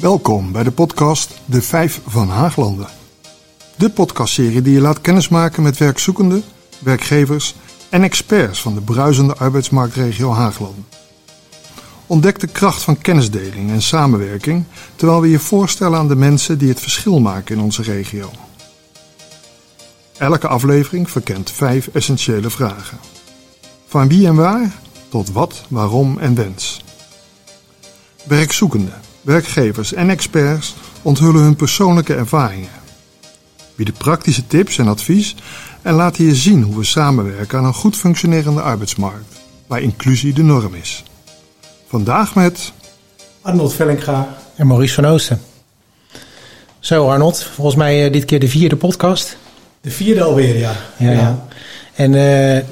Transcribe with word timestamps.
Welkom 0.00 0.52
bij 0.52 0.62
de 0.62 0.70
podcast 0.70 1.40
De 1.44 1.62
Vijf 1.62 2.00
van 2.06 2.28
Haaglanden. 2.28 2.88
De 3.76 3.90
podcastserie 3.90 4.62
die 4.62 4.72
je 4.72 4.80
laat 4.80 5.00
kennismaken 5.00 5.62
met 5.62 5.78
werkzoekenden, 5.78 6.42
werkgevers 6.78 7.54
en 7.88 8.02
experts 8.02 8.62
van 8.62 8.74
de 8.74 8.80
bruisende 8.80 9.34
arbeidsmarktregio 9.34 10.32
Haaglanden. 10.32 10.86
Ontdek 12.06 12.40
de 12.40 12.46
kracht 12.46 12.82
van 12.82 12.98
kennisdeling 12.98 13.70
en 13.70 13.82
samenwerking 13.82 14.64
terwijl 14.96 15.20
we 15.20 15.30
je 15.30 15.38
voorstellen 15.38 15.98
aan 15.98 16.08
de 16.08 16.16
mensen 16.16 16.58
die 16.58 16.68
het 16.68 16.80
verschil 16.80 17.20
maken 17.20 17.56
in 17.56 17.62
onze 17.62 17.82
regio. 17.82 18.30
Elke 20.18 20.48
aflevering 20.48 21.10
verkent 21.10 21.50
vijf 21.50 21.88
essentiële 21.92 22.50
vragen. 22.50 22.98
Van 23.86 24.08
wie 24.08 24.26
en 24.26 24.34
waar 24.34 24.80
tot 25.08 25.32
wat, 25.32 25.64
waarom 25.68 26.18
en 26.18 26.34
wens. 26.34 26.84
Werkzoekenden, 28.24 29.00
werkgevers 29.26 29.92
en 29.92 30.10
experts 30.10 30.74
onthullen 31.02 31.42
hun 31.42 31.56
persoonlijke 31.56 32.14
ervaringen. 32.14 32.70
Bieden 33.74 33.94
praktische 33.94 34.46
tips 34.46 34.78
en 34.78 34.88
advies 34.88 35.34
en 35.82 35.94
laten 35.94 36.24
je 36.24 36.34
zien 36.34 36.62
hoe 36.62 36.76
we 36.76 36.84
samenwerken 36.84 37.58
aan 37.58 37.64
een 37.64 37.74
goed 37.74 37.96
functionerende 37.96 38.60
arbeidsmarkt, 38.60 39.40
waar 39.66 39.80
inclusie 39.80 40.32
de 40.32 40.42
norm 40.42 40.74
is. 40.74 41.04
Vandaag 41.86 42.34
met 42.34 42.72
Arnold 43.42 43.74
Vellinga. 43.74 44.36
En 44.56 44.66
Maurice 44.66 44.94
van 44.94 45.06
Oosten. 45.06 45.40
Zo 46.78 47.08
Arnold, 47.08 47.42
volgens 47.42 47.76
mij 47.76 48.04
eh, 48.04 48.12
dit 48.12 48.24
keer 48.24 48.40
de 48.40 48.48
vierde 48.48 48.76
podcast. 48.76 49.36
De 49.80 49.90
vierde 49.90 50.22
alweer, 50.22 50.58
ja. 50.58 50.72
Ja, 50.96 51.10
ja. 51.10 51.46
En 51.94 52.14
eh, 52.14 52.64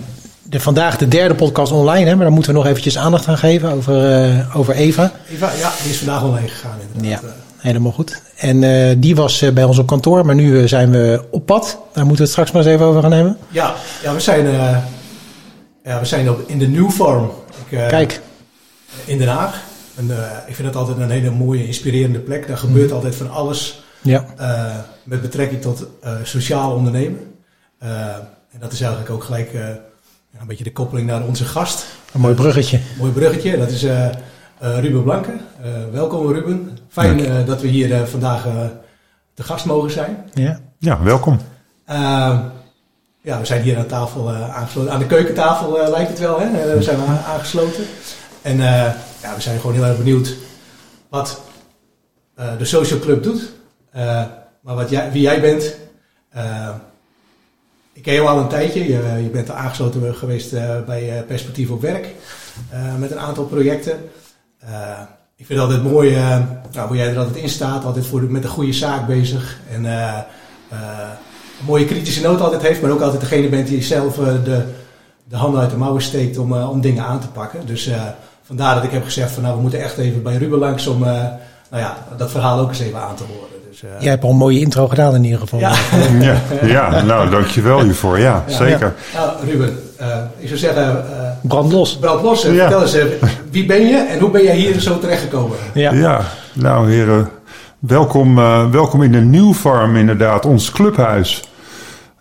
de, 0.54 0.60
vandaag 0.60 0.96
de 0.96 1.08
derde 1.08 1.34
podcast 1.34 1.72
online, 1.72 2.08
hè, 2.08 2.14
maar 2.14 2.24
daar 2.24 2.34
moeten 2.34 2.52
we 2.52 2.58
nog 2.58 2.66
eventjes 2.66 2.98
aandacht 2.98 3.28
aan 3.28 3.38
geven 3.38 3.72
over, 3.72 4.24
eh, 4.24 4.56
over 4.56 4.74
Eva. 4.74 5.12
Eva, 5.30 5.52
ja, 5.52 5.72
die 5.82 5.90
is 5.90 5.98
vandaag 5.98 6.22
online 6.22 6.48
gegaan 6.48 6.78
inderdaad. 6.92 7.22
Ja, 7.22 7.28
helemaal 7.56 7.92
goed. 7.92 8.22
En 8.36 8.62
eh, 8.62 8.96
die 8.98 9.14
was 9.14 9.42
eh, 9.42 9.52
bij 9.52 9.64
ons 9.64 9.78
op 9.78 9.86
kantoor, 9.86 10.26
maar 10.26 10.34
nu 10.34 10.68
zijn 10.68 10.90
we 10.90 11.24
op 11.30 11.46
pad. 11.46 11.78
Daar 11.92 12.06
moeten 12.06 12.16
we 12.16 12.22
het 12.22 12.30
straks 12.30 12.50
maar 12.50 12.62
eens 12.62 12.70
even 12.70 12.86
over 12.86 13.02
gaan 13.02 13.12
hebben. 13.12 13.36
Ja, 13.48 13.74
ja 14.02 14.14
we 14.14 14.20
zijn, 14.20 14.46
ja, 15.84 16.00
we 16.00 16.04
zijn 16.04 16.30
op, 16.30 16.48
in 16.48 16.58
de. 16.58 16.66
Ik, 17.66 17.78
eh, 17.78 17.86
Kijk, 17.86 18.20
In 19.04 19.18
Den 19.18 19.28
Haag. 19.28 19.62
En, 19.96 20.10
ik 20.46 20.54
vind 20.54 20.68
het 20.68 20.76
altijd 20.76 20.98
een 20.98 21.10
hele 21.10 21.30
mooie, 21.30 21.66
inspirerende 21.66 22.18
plek. 22.18 22.46
Daar 22.46 22.58
gebeurt 22.58 22.92
altijd 22.92 23.14
van 23.14 23.30
alles 23.30 23.84
ja, 24.02 24.24
met 25.04 25.22
betrekking 25.22 25.62
tot 25.62 25.86
sociaal 26.22 26.74
ondernemen. 26.74 27.20
En 27.78 28.60
dat 28.60 28.72
is 28.72 28.80
eigenlijk 28.80 29.10
ook 29.10 29.24
gelijk 29.24 29.50
een 30.40 30.46
beetje 30.46 30.64
de 30.64 30.72
koppeling 30.72 31.06
naar 31.06 31.22
onze 31.22 31.44
gast. 31.44 31.86
een 32.12 32.20
mooi 32.20 32.34
bruggetje. 32.34 32.80
Mooi 32.98 33.12
bruggetje, 33.12 33.56
dat 33.58 33.70
is 33.70 33.82
eh, 33.82 34.06
eh, 34.06 34.14
Ruben 34.58 35.02
Blanke. 35.02 35.30
Eh, 35.62 35.70
welkom 35.92 36.32
Ruben. 36.32 36.78
Fijn 36.88 37.24
eh, 37.26 37.46
dat 37.46 37.60
we 37.60 37.68
hier 37.68 37.92
eh, 37.94 38.02
vandaag 38.02 38.46
eh, 38.46 38.64
te 39.34 39.42
gast 39.42 39.64
mogen 39.64 39.90
zijn. 39.90 40.30
Ja, 40.34 40.60
Ja, 40.78 41.02
welkom. 41.02 41.40
Eh, 41.84 42.38
ja, 43.20 43.38
we 43.38 43.44
zijn 43.46 43.62
hier 43.62 43.78
aan 43.78 43.86
tafel 43.86 44.30
eh, 44.30 44.56
aangesloten. 44.56 44.92
Aan 44.92 44.98
de 44.98 45.06
keukentafel 45.06 45.90
lijkt 45.90 46.10
het 46.10 46.18
wel, 46.18 46.40
hè? 46.40 46.74
We 46.76 46.82
zijn 46.82 46.98
aangesloten. 47.26 47.84
En 48.42 48.60
eh, 48.60 48.92
ja, 49.22 49.34
we 49.34 49.40
zijn 49.40 49.60
gewoon 49.60 49.74
heel 49.74 49.84
erg 49.84 49.96
benieuwd 49.96 50.36
wat 51.08 51.40
eh, 52.34 52.58
de 52.58 52.64
Social 52.64 52.98
Club 52.98 53.22
doet. 53.22 53.52
Eh, 53.90 54.22
maar 54.60 54.74
wat 54.74 54.90
jij, 54.90 55.12
wie 55.12 55.22
jij 55.22 55.40
bent. 55.40 55.74
Eh, 57.94 57.98
ik 57.98 58.02
ken 58.02 58.14
jou 58.14 58.28
al 58.28 58.38
een 58.38 58.48
tijdje. 58.48 58.84
Je, 58.88 59.20
je 59.22 59.30
bent 59.32 59.50
aangesloten 59.50 60.14
geweest 60.14 60.52
eh, 60.52 60.74
bij 60.86 61.16
eh, 61.18 61.24
Perspectief 61.26 61.70
op 61.70 61.80
Werk. 61.80 62.06
eh, 62.70 62.94
met 62.98 63.10
een 63.10 63.18
aantal 63.18 63.44
projecten. 63.44 63.98
Eh, 64.58 65.00
ik 65.36 65.46
vind 65.46 65.60
altijd 65.60 65.82
mooi 65.82 66.14
eh, 66.14 66.38
nou, 66.72 66.86
hoe 66.88 66.96
jij 66.96 67.08
er 67.10 67.18
altijd 67.18 67.36
in 67.36 67.48
staat. 67.48 67.84
Altijd 67.84 68.06
voor 68.06 68.22
met 68.22 68.44
een 68.44 68.50
goede 68.50 68.72
zaak 68.72 69.06
bezig. 69.06 69.58
En 69.72 69.86
eh, 69.86 70.18
eh, 70.68 71.08
een 71.60 71.66
mooie 71.66 71.84
kritische 71.84 72.22
noot 72.22 72.40
altijd 72.40 72.62
heeft. 72.62 72.82
Maar 72.82 72.90
ook 72.90 73.00
altijd 73.00 73.20
degene 73.20 73.48
bent 73.48 73.66
die 73.68 73.82
zelf 73.82 74.18
eh, 74.18 74.44
de, 74.44 74.64
de 75.28 75.36
handen 75.36 75.60
uit 75.60 75.70
de 75.70 75.76
mouwen 75.76 76.02
steekt 76.02 76.38
om, 76.38 76.54
eh, 76.56 76.70
om 76.70 76.80
dingen 76.80 77.04
aan 77.04 77.20
te 77.20 77.28
pakken. 77.28 77.66
Dus 77.66 77.86
eh, 77.86 78.02
vandaar 78.42 78.74
dat 78.74 78.84
ik 78.84 78.90
heb 78.90 79.04
gezegd 79.04 79.30
van 79.32 79.42
nou 79.42 79.54
we 79.56 79.62
moeten 79.62 79.80
echt 79.82 79.98
even 79.98 80.22
bij 80.22 80.36
Ruben 80.36 80.58
langs 80.58 80.86
om 80.86 81.04
eh, 81.04 81.24
nou 81.70 81.82
ja, 81.82 81.96
dat 82.16 82.30
verhaal 82.30 82.58
ook 82.58 82.68
eens 82.68 82.80
even 82.80 83.00
aan 83.00 83.14
te 83.14 83.22
horen. 83.28 83.48
Dus, 83.70 83.82
eh, 83.82 83.88
jij 84.00 84.10
hebt 84.10 84.24
al 84.24 84.30
een 84.30 84.36
mooie 84.36 84.60
intro 84.60 84.88
gedaan 84.88 85.14
in 85.14 85.24
ieder 85.24 85.38
geval. 85.40 85.58
ja. 85.58 85.72
Ja, 86.20 86.36
ja 86.62 87.02
nou, 87.02 87.30
dankjewel 87.30 87.80
hiervoor. 87.82 88.18
Ja, 88.18 88.44
Ja. 88.46 88.54
zeker. 88.56 88.94
Nou, 89.14 89.30
Ruben, 89.50 89.78
eh, 89.96 90.08
ik 90.38 90.46
zou 90.46 90.58
zeggen, 90.58 90.82
eh 90.82 91.30
Brand 91.42 91.72
los. 91.72 91.96
brand 91.98 92.22
los. 92.22 92.44
en 92.44 92.52
Ja. 92.54 92.60
Vertel 92.60 92.82
eens, 92.82 92.92
even, 92.92 93.28
wie 93.50 93.66
ben 93.66 93.86
je 93.86 93.96
en 93.96 94.18
hoe 94.20 94.30
ben 94.30 94.42
jij 94.42 94.56
hier 94.56 94.80
zo 94.80 94.98
terechtgekomen? 94.98 95.56
Ja, 95.74 95.92
Ja, 95.92 96.20
nou 96.52 96.90
heren, 96.90 97.28
welkom, 97.78 98.38
eh, 98.38 98.70
welkom 98.70 99.02
in 99.02 99.12
de 99.12 99.20
New 99.20 99.52
Farm 99.52 99.96
inderdaad, 99.96 100.46
ons 100.46 100.70
clubhuis. 100.70 101.44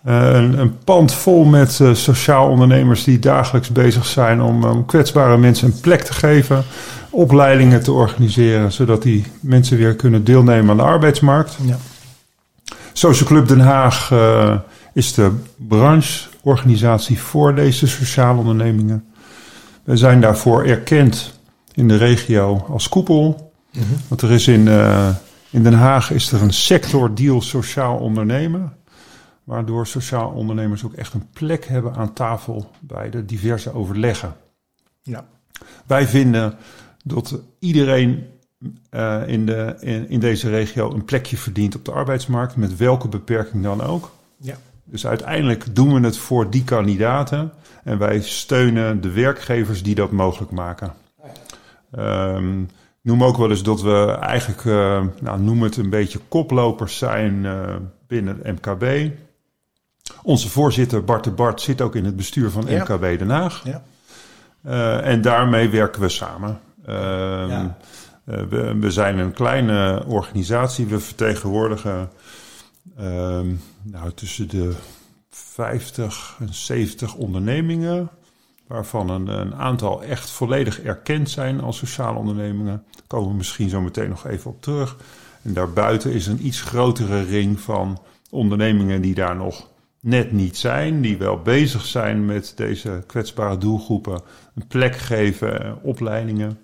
Eh, 0.04 0.16
een, 0.34 0.60
een 0.60 0.78
pand 0.84 1.14
vol 1.14 1.44
met 1.44 1.80
eh, 1.82 1.94
sociaal 1.94 2.50
ondernemers 2.50 3.04
die 3.04 3.20
dagelijks 3.20 3.70
bezig 3.70 4.06
zijn 4.06 4.42
om 4.42 4.64
um, 4.64 4.86
kwetsbare 4.86 5.38
mensen 5.38 5.68
een 5.68 5.80
plek 5.82 6.02
te 6.02 6.14
geven, 6.14 6.64
opleidingen 7.14 7.84
te 7.84 7.92
organiseren, 7.92 8.72
zodat 8.72 9.02
die 9.02 9.26
mensen 9.40 9.78
weer 9.78 9.96
kunnen 9.96 10.24
deelnemen 10.24 10.70
aan 10.70 10.78
de 10.78 10.84
arbeidsmarkt. 10.84 11.58
Ja. 11.66 11.78
Social 12.94 13.28
Club 13.28 13.48
Den 13.48 13.60
Haag 13.60 14.12
eh, 14.12 14.60
is 14.94 15.14
de 15.14 15.32
brancheorganisatie 15.56 17.20
voor 17.20 17.56
deze 17.56 17.88
sociale 17.88 18.38
ondernemingen. 18.38 19.06
We 19.84 19.98
zijn 19.98 20.22
daarvoor 20.22 20.64
erkend 20.66 21.40
in 21.74 21.88
de 21.88 21.96
regio 21.96 22.66
als 22.70 22.90
koepel. 22.90 23.52
Mhm. 23.72 23.86
Want 24.08 24.22
er 24.22 24.32
is 24.32 24.48
in, 24.48 24.68
eh, 24.68 25.10
in 25.50 25.64
Den 25.64 25.74
Haag 25.74 26.12
is 26.12 26.32
er 26.32 26.42
een 26.42 26.54
sectordeal 26.54 27.42
sociaal 27.42 27.98
ondernemen. 27.98 28.74
Waardoor 29.44 29.88
sociaal 29.88 30.30
ondernemers 30.30 30.84
ook 30.84 30.94
echt 30.94 31.14
een 31.14 31.28
plek 31.34 31.66
hebben 31.66 31.96
aan 31.96 32.14
tafel 32.14 32.72
bij 32.80 33.10
de 33.10 33.26
diverse 33.26 33.74
overleggen. 33.74 34.36
Ja. 35.02 35.26
Wij 35.86 36.08
vinden 36.08 36.58
dat 37.04 37.40
iedereen 37.60 38.26
eh, 38.90 39.22
in, 39.28 39.46
de, 39.46 39.76
in, 39.80 40.10
in 40.10 40.20
deze 40.20 40.50
regio 40.50 40.94
een 40.94 41.06
plekje 41.06 41.38
verdient 41.38 41.76
op 41.76 41.86
de 41.86 41.92
arbeidsmarkt, 41.92 42.56
met 42.56 42.78
welke 42.78 43.08
beperking 43.08 43.64
dan 43.64 43.82
ook. 43.82 44.12
Ja. 44.38 44.56
Dus 44.84 45.08
uiteindelijk 45.08 45.76
doen 45.76 45.94
we 45.94 46.06
het 46.06 46.18
voor 46.18 46.50
die 46.50 46.64
kandidaten 46.64 47.52
en 47.84 47.98
wij 47.98 48.22
steunen 48.22 49.02
de 49.02 49.12
werkgevers 49.12 49.84
die 49.84 49.96
dat 49.96 50.12
mogelijk 50.12 50.52
maken. 50.52 50.94
Ehm, 51.92 52.62
ik 52.62 52.70
noem 53.02 53.24
ook 53.24 53.38
wel 53.38 53.50
eens 53.50 53.64
dat 53.64 53.82
we 53.82 54.18
eigenlijk, 54.22 54.66
eh, 54.66 55.04
nou, 55.22 55.42
noem 55.42 55.64
het 55.64 55.78
een 55.78 55.90
beetje 55.90 56.20
koplopers 56.28 56.98
zijn 56.98 57.46
eh, 57.46 57.76
binnen 58.08 58.40
het 58.42 58.62
MKB. 58.62 59.12
Onze 60.24 60.50
voorzitter 60.50 61.04
Bart 61.04 61.24
de 61.24 61.32
Bart 61.32 61.62
zit 61.62 61.82
ook 61.82 61.96
in 61.96 62.06
het 62.06 62.16
bestuur 62.16 62.50
van. 62.50 62.64
MKB 62.64 63.20
Den 63.20 63.30
Haag. 63.30 63.64
Ja. 63.64 63.82
En 65.02 65.22
daarmee 65.22 65.70
werken 65.70 66.02
we 66.02 66.10
samen. 66.10 66.60
Ehm, 66.86 67.50
Ja. 67.50 67.78
eh, 68.26 68.44
we, 68.50 68.76
we 68.80 68.92
zijn 68.92 69.18
een 69.18 69.34
kleine 69.34 70.04
organisatie. 70.08 70.86
We 70.86 71.00
vertegenwoordigen 71.00 72.10
ehm, 72.98 73.48
nou, 73.84 74.12
tussen 74.16 74.50
de 74.50 74.74
50 75.30 76.36
en 76.40 76.54
70 76.54 77.16
ondernemingen. 77.16 78.10
Waarvan 78.68 79.10
een, 79.10 79.28
een 79.28 79.56
aantal 79.56 80.04
echt 80.04 80.30
volledig 80.30 80.82
erkend 80.82 81.30
zijn 81.30 81.62
als 81.62 81.78
sociale 81.78 82.18
ondernemingen. 82.20 82.84
Daar 82.92 83.04
komen 83.08 83.30
we 83.30 83.36
misschien 83.36 83.70
zo 83.70 83.82
meteen 83.82 84.10
nog 84.10 84.28
even 84.28 84.52
op 84.52 84.62
terug. 84.62 84.98
En 85.42 85.54
daarbuiten 85.54 86.12
is 86.14 86.28
een 86.28 86.46
iets 86.46 86.62
grotere 86.62 87.22
ring 87.24 87.60
van 87.60 88.02
ondernemingen 88.30 89.02
die 89.02 89.14
daar 89.16 89.36
nog 89.36 89.70
net 90.00 90.32
niet 90.32 90.58
zijn. 90.58 91.02
Die 91.02 91.18
wel 91.18 91.42
bezig 91.42 91.86
zijn 91.86 92.26
met 92.26 92.54
deze 92.56 93.04
kwetsbare 93.08 93.58
doelgroepen. 93.58 94.22
Een 94.56 94.68
plek 94.68 94.96
geven, 94.96 95.64
eh, 95.64 95.72
opleidingen. 95.82 96.58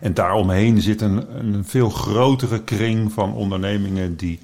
En 0.00 0.14
daaromheen 0.14 0.80
zit 0.80 1.00
een, 1.00 1.38
een 1.38 1.64
veel 1.64 1.90
grotere 1.90 2.62
kring 2.62 3.12
van 3.12 3.34
ondernemingen 3.34 4.16
die 4.16 4.40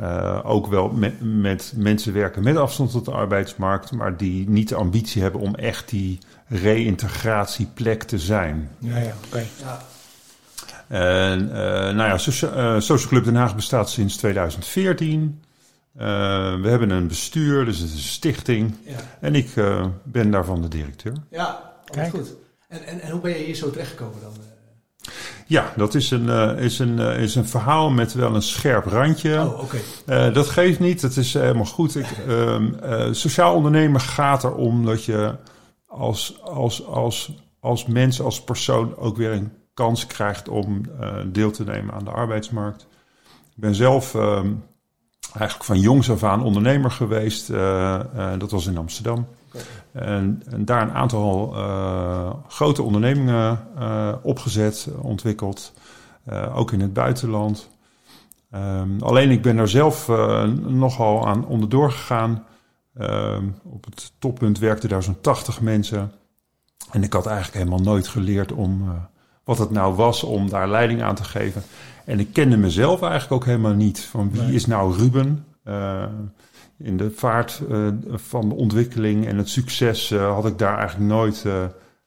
eh, 0.00 0.40
ook 0.42 0.66
wel 0.66 0.88
met, 0.88 1.14
met 1.20 1.72
mensen 1.76 2.12
werken 2.12 2.42
met 2.42 2.56
afstand 2.56 2.90
tot 2.90 3.04
de 3.04 3.10
arbeidsmarkt, 3.10 3.92
maar 3.92 4.16
die 4.16 4.48
niet 4.48 4.68
de 4.68 4.74
ambitie 4.74 5.22
hebben 5.22 5.40
om 5.40 5.54
echt 5.54 5.88
die 5.88 6.18
reïntegratieplek 6.48 8.02
te 8.02 8.18
zijn. 8.18 8.70
Ja, 8.78 8.98
ja, 8.98 9.14
oké. 9.26 9.44
Ja. 9.60 9.82
En 10.88 11.40
eh, 11.50 11.94
nou 11.94 11.96
ja, 11.96 12.12
eh, 12.14 12.80
Social 12.80 13.08
Club 13.08 13.24
Den 13.24 13.34
Haag 13.34 13.54
bestaat 13.54 13.90
sinds 13.90 14.16
2014. 14.16 15.40
Eh, 15.96 16.06
we 16.60 16.68
hebben 16.68 16.90
een 16.90 17.06
bestuur, 17.08 17.64
dus 17.64 17.78
het 17.78 17.88
is 17.88 17.94
een 17.94 18.00
stichting. 18.00 18.74
Ja, 18.84 18.96
En 19.20 19.34
ik 19.34 19.56
eh, 19.56 19.86
ben 20.02 20.30
daarvan 20.30 20.62
de 20.62 20.68
directeur. 20.68 21.12
ja 21.30 21.72
dat 21.84 21.96
Kijk. 21.96 22.12
is 22.12 22.18
goed. 22.20 22.34
En, 22.68 22.86
en, 22.86 23.00
en 23.00 23.10
hoe 23.10 23.20
ben 23.20 23.38
je 23.38 23.44
hier 23.44 23.54
zo 23.54 23.70
terechtgekomen 23.70 24.20
dan? 24.20 24.32
eh? 24.32 24.54
Ja, 25.46 25.72
dat 25.76 25.94
is 25.94 26.10
een, 26.10 26.28
eh, 26.28 26.64
is, 26.64 26.78
een, 26.78 26.98
eh, 26.98 27.22
is 27.22 27.34
een 27.34 27.48
verhaal 27.48 27.90
met 27.90 28.14
wel 28.14 28.34
een 28.34 28.42
scherp 28.42 28.84
randje. 28.84 29.40
Oh, 29.40 29.60
oké. 29.62 30.30
Dat 30.32 30.48
geeft 30.48 30.80
niet, 30.80 31.00
dat 31.00 31.16
is 31.16 31.34
helemaal 31.34 31.64
goed. 31.64 31.96
Ik, 31.96 32.06
ehm, 32.28 32.74
eh, 32.74 33.12
sociaal 33.12 33.54
ondernemen 33.54 34.00
gaat 34.00 34.44
erom 34.44 34.84
dat 34.86 35.04
je 35.04 35.36
als, 35.86 36.40
als, 36.42 36.86
als, 36.86 37.32
als 37.60 37.86
mens, 37.86 38.20
als 38.20 38.44
persoon 38.44 38.96
ook 38.96 39.16
weer 39.16 39.32
een 39.32 39.52
kans 39.74 40.06
krijgt 40.06 40.48
om 40.48 40.82
deel 41.26 41.50
te 41.50 41.64
nemen 41.64 41.94
aan 41.94 42.04
de 42.04 42.10
arbeidsmarkt. 42.10 42.86
Ik 43.54 43.60
ben 43.60 43.74
zelf 43.74 44.14
ehm, 44.14 44.52
eigenlijk 45.32 45.64
van 45.64 45.80
jongs 45.80 46.10
af 46.10 46.24
aan 46.24 46.42
ondernemer 46.42 46.90
geweest. 46.90 47.48
dat 48.38 48.50
was 48.50 48.66
in 48.66 48.78
Amsterdam. 48.78 49.26
En, 49.92 50.42
en, 50.50 50.64
daar 50.64 50.82
een 50.82 50.94
aantal 50.94 51.54
grote 52.48 52.82
ondernemingen 52.82 53.58
opgezet, 54.22 54.88
ontwikkeld. 55.00 55.72
ook 56.54 56.72
in 56.72 56.80
het 56.80 56.92
buitenland. 56.92 57.68
Um, 58.54 58.96
alleen 59.00 59.30
ik 59.30 59.42
ben 59.42 59.58
er 59.58 59.68
zelf 59.68 60.08
uh, 60.08 60.44
nogal 60.66 61.26
aan 61.26 61.46
onderdoor 61.46 61.90
gegaan. 61.90 62.44
Um, 63.00 63.54
op 63.62 63.84
het 63.84 64.12
toppunt 64.18 64.58
werkten 64.58 64.88
daar 64.88 65.02
zo'n 65.02 65.20
80 65.20 65.60
mensen. 65.60 66.12
En 66.90 67.02
ik 67.02 67.12
had 67.12 67.26
eigenlijk 67.26 67.56
helemaal 67.56 67.84
nooit 67.84 68.08
geleerd 68.08 68.52
om 68.52 68.82
uh, 68.82 68.90
wat 69.44 69.58
het 69.58 69.70
nou 69.70 69.94
was 69.94 70.22
om 70.22 70.48
daar 70.48 70.68
leiding 70.68 71.02
aan 71.02 71.14
te 71.14 71.24
geven. 71.24 71.62
En 72.04 72.20
ik 72.20 72.32
kende 72.32 72.56
mezelf 72.56 73.02
eigenlijk 73.02 73.32
ook 73.32 73.44
helemaal 73.44 73.74
niet. 73.74 74.00
Van 74.00 74.30
wie 74.30 74.54
is 74.54 74.66
nou 74.66 74.96
Ruben? 74.96 75.44
In 76.78 76.96
de 76.96 77.10
vaart 77.10 77.62
van 78.08 78.48
de 78.48 78.54
ontwikkeling 78.54 79.26
en 79.26 79.38
het 79.38 79.48
succes 79.48 80.10
had 80.10 80.46
ik 80.46 80.58
daar 80.58 80.78
eigenlijk 80.78 81.10
nooit 81.10 81.44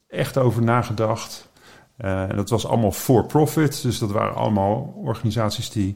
echt 0.08 0.38
over 0.38 0.64
nagedacht. 0.64 1.50
en 1.98 2.36
dat 2.36 2.50
was 2.50 2.68
allemaal 2.68 2.92
for 2.92 3.26
profit. 3.26 3.82
Dus 3.82 4.00
dat 4.00 4.12
waren 4.12 4.36
allemaal 4.36 4.94
organisaties 5.04 5.70
die 5.70 5.96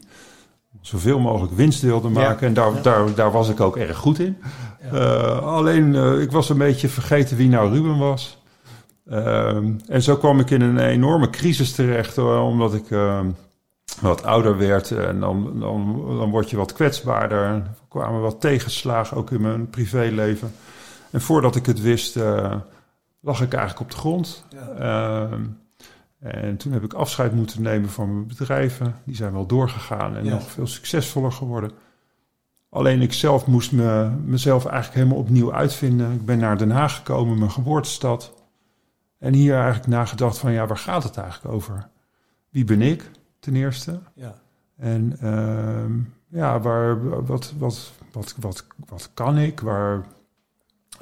zoveel 0.81 1.19
mogelijk 1.19 1.53
winst 1.53 1.81
wilde 1.81 2.09
maken. 2.09 2.47
En 2.47 2.53
daar, 2.53 2.81
daar, 2.81 3.15
daar 3.15 3.31
was 3.31 3.50
ik 3.50 3.59
ook 3.59 3.77
erg 3.77 3.97
goed 3.97 4.19
in. 4.19 4.38
Alleen, 5.41 5.95
ik 6.21 6.31
was 6.31 6.50
een 6.50 6.57
beetje 6.57 6.88
vergeten 6.88 7.38
wie 7.38 7.50
nou 7.50 7.74
Ruben 7.74 7.97
was. 7.97 8.41
Uh, 9.12 9.57
en 9.88 10.01
zo 10.01 10.17
kwam 10.17 10.39
ik 10.39 10.50
in 10.50 10.62
een 10.62 10.79
enorme 10.79 11.29
crisis 11.29 11.71
terecht, 11.71 12.17
omdat 12.17 12.74
ik 12.74 12.91
ehm, 12.91 13.29
wat 13.99 14.23
ouder 14.23 14.57
werd. 14.57 14.91
En 14.91 15.19
dan, 15.19 15.59
dan, 15.59 16.05
dan 16.17 16.29
word 16.29 16.49
je 16.49 16.57
wat 16.57 16.73
kwetsbaarder. 16.73 17.39
Er 17.39 17.63
kwamen 17.88 18.21
wat 18.21 18.41
tegenslagen, 18.41 19.17
ook 19.17 19.31
in 19.31 19.41
mijn 19.41 19.69
privéleven. 19.69 20.51
En 21.11 21.21
voordat 21.21 21.55
ik 21.55 21.65
het 21.65 21.81
wist, 21.81 22.15
eh, 22.15 22.55
lag 23.19 23.41
ik 23.41 23.53
eigenlijk 23.53 23.81
op 23.81 23.91
de 23.91 23.97
grond. 23.97 24.45
Ja. 24.49 24.67
Ehm, 24.67 25.43
en 26.19 26.57
toen 26.57 26.71
heb 26.71 26.83
ik 26.83 26.93
afscheid 26.93 27.33
moeten 27.33 27.61
nemen 27.61 27.89
van 27.89 28.13
mijn 28.13 28.27
bedrijven. 28.27 28.95
Die 29.03 29.15
zijn 29.15 29.33
wel 29.33 29.45
doorgegaan 29.45 30.15
en 30.15 30.25
nog 30.25 30.51
veel 30.51 30.67
succesvoller 30.67 31.31
geworden. 31.31 31.71
Alleen 32.69 33.01
ik 33.01 33.13
zelf 33.13 33.47
moest 33.47 33.71
me, 33.71 34.09
mezelf 34.25 34.65
eigenlijk 34.65 34.95
helemaal 34.95 35.23
opnieuw 35.23 35.53
uitvinden. 35.53 36.11
Ik 36.11 36.25
ben 36.25 36.38
naar 36.38 36.57
Den 36.57 36.71
Haag 36.71 36.95
gekomen, 36.95 37.38
mijn 37.38 37.51
geboortestad. 37.51 38.33
En 39.19 39.33
hier 39.33 39.55
eigenlijk 39.55 39.88
nagedacht 39.88 40.38
van, 40.38 40.51
ja, 40.51 40.67
waar 40.67 40.77
gaat 40.77 41.03
het 41.03 41.17
eigenlijk 41.17 41.53
over? 41.53 41.89
Wie 42.49 42.63
ben 42.63 42.81
ik, 42.81 43.11
ten 43.41 43.55
eerste? 43.55 43.99
Ja. 44.13 44.35
En 44.77 45.17
uh, 45.23 46.39
ja, 46.39 46.59
waar, 46.59 47.25
wat, 47.25 47.53
wat, 47.57 47.93
wat, 48.11 48.35
wat, 48.39 48.65
wat 48.88 49.09
kan 49.13 49.38
ik? 49.38 49.59
Waar, 49.59 50.05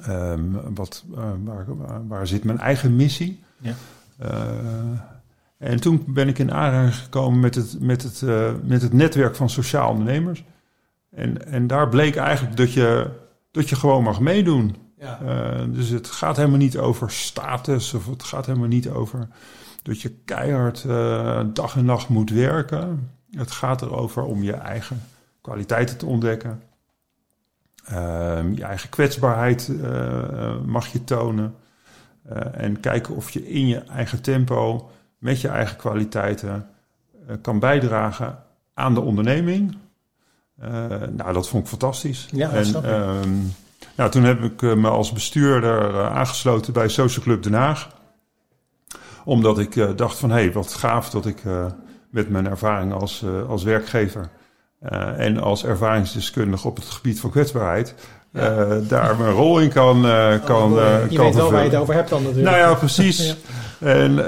um, 0.08 0.74
wat, 0.74 1.04
uh, 1.10 1.30
waar, 1.44 1.76
waar, 1.76 2.06
waar, 2.06 2.26
zit 2.26 2.44
mijn 2.44 2.58
eigen 2.58 2.96
missie? 2.96 3.42
Ja. 3.58 3.74
Uh, 4.22 5.00
en 5.58 5.80
toen 5.80 6.04
ben 6.06 6.28
ik 6.28 6.38
in 6.38 6.52
aanraking 6.52 6.94
gekomen 6.94 7.40
met 7.40 7.54
het, 7.54 7.80
met, 7.80 8.02
het, 8.02 8.20
uh, 8.20 8.52
met 8.62 8.82
het 8.82 8.92
netwerk 8.92 9.36
van 9.36 9.50
sociaal 9.50 9.90
ondernemers. 9.90 10.44
En, 11.10 11.46
en 11.46 11.66
daar 11.66 11.88
bleek 11.88 12.16
eigenlijk 12.16 12.56
dat 12.56 12.72
je, 12.72 13.10
dat 13.50 13.68
je 13.68 13.76
gewoon 13.76 14.02
mag 14.02 14.20
meedoen. 14.20 14.76
Ja. 15.00 15.20
Uh, 15.22 15.74
dus 15.74 15.88
het 15.88 16.06
gaat 16.06 16.36
helemaal 16.36 16.58
niet 16.58 16.78
over 16.78 17.10
status 17.10 17.94
of 17.94 18.06
het 18.06 18.22
gaat 18.22 18.46
helemaal 18.46 18.68
niet 18.68 18.88
over 18.88 19.28
dat 19.82 20.00
je 20.00 20.10
keihard 20.24 20.84
uh, 20.86 21.40
dag 21.52 21.76
en 21.76 21.84
nacht 21.84 22.08
moet 22.08 22.30
werken. 22.30 23.10
Het 23.30 23.50
gaat 23.50 23.82
erover 23.82 24.24
om 24.24 24.42
je 24.42 24.52
eigen 24.52 25.02
kwaliteiten 25.40 25.96
te 25.96 26.06
ontdekken. 26.06 26.62
je 28.54 28.62
eigen 28.62 28.88
kwetsbaarheid 28.88 29.72
mag 30.64 30.86
je 30.86 31.04
tonen. 31.04 31.54
en 32.52 32.80
kijken 32.80 33.16
of 33.16 33.30
je 33.30 33.48
in 33.48 33.66
je 33.66 33.78
eigen 33.78 34.22
tempo 34.22 34.90
met 35.18 35.40
je 35.40 35.48
eigen 35.48 35.76
kwaliteiten 35.76 36.68
kan 37.40 37.58
bijdragen 37.58 38.38
aan 38.74 38.94
de 38.94 39.00
onderneming. 39.00 39.76
Nou, 41.10 41.32
dat 41.32 41.48
vond 41.48 41.62
ik 41.62 41.68
fantastisch. 41.68 42.28
Ja, 42.32 42.50
en, 42.50 42.68
uh, 42.68 43.20
nou, 44.00 44.12
toen 44.12 44.24
heb 44.24 44.42
ik 44.42 44.60
me 44.76 44.88
als 44.88 45.12
bestuurder 45.12 45.94
eh, 45.94 46.16
aangesloten 46.16 46.72
bij 46.72 46.88
Social 46.88 47.24
Club 47.24 47.42
Den 47.42 47.52
Haag. 47.52 47.88
Omdat 49.24 49.58
ik 49.58 49.98
dacht 49.98 50.18
van, 50.18 50.30
hé, 50.30 50.36
hey, 50.36 50.52
wat 50.52 50.74
gaaf 50.74 51.10
dat 51.10 51.26
ik 51.26 51.42
met 52.10 52.28
mijn 52.28 52.46
ervaring 52.46 52.92
als, 52.92 53.24
als 53.48 53.62
werkgever... 53.62 54.28
en 55.16 55.38
als 55.38 55.64
ervaringsdeskundige 55.64 56.68
op 56.68 56.76
het 56.76 56.84
gebied 56.84 57.20
van 57.20 57.30
kwetsbaarheid... 57.30 57.94
Ja. 58.32 58.78
daar 58.88 59.16
mijn 59.16 59.32
rol 59.32 59.60
in 59.60 59.68
kan, 59.68 60.06
uh, 60.06 60.44
kan, 60.44 60.72
uh, 60.72 61.10
je 61.10 61.16
kan 61.16 61.24
weet 61.24 61.34
wel 61.34 61.50
waar 61.50 61.64
je 61.64 61.70
het 61.70 61.78
over 61.78 61.94
hebt 61.94 62.08
dan 62.08 62.22
natuurlijk. 62.22 62.56
Nou 62.56 62.70
ja, 62.70 62.74
precies. 62.74 63.26
ja. 63.28 63.34
En 63.86 64.10
uh, 64.10 64.26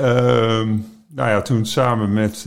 nou 1.09 1.31
ja, 1.31 1.43
toen 1.43 1.67
samen 1.67 2.13
met 2.13 2.43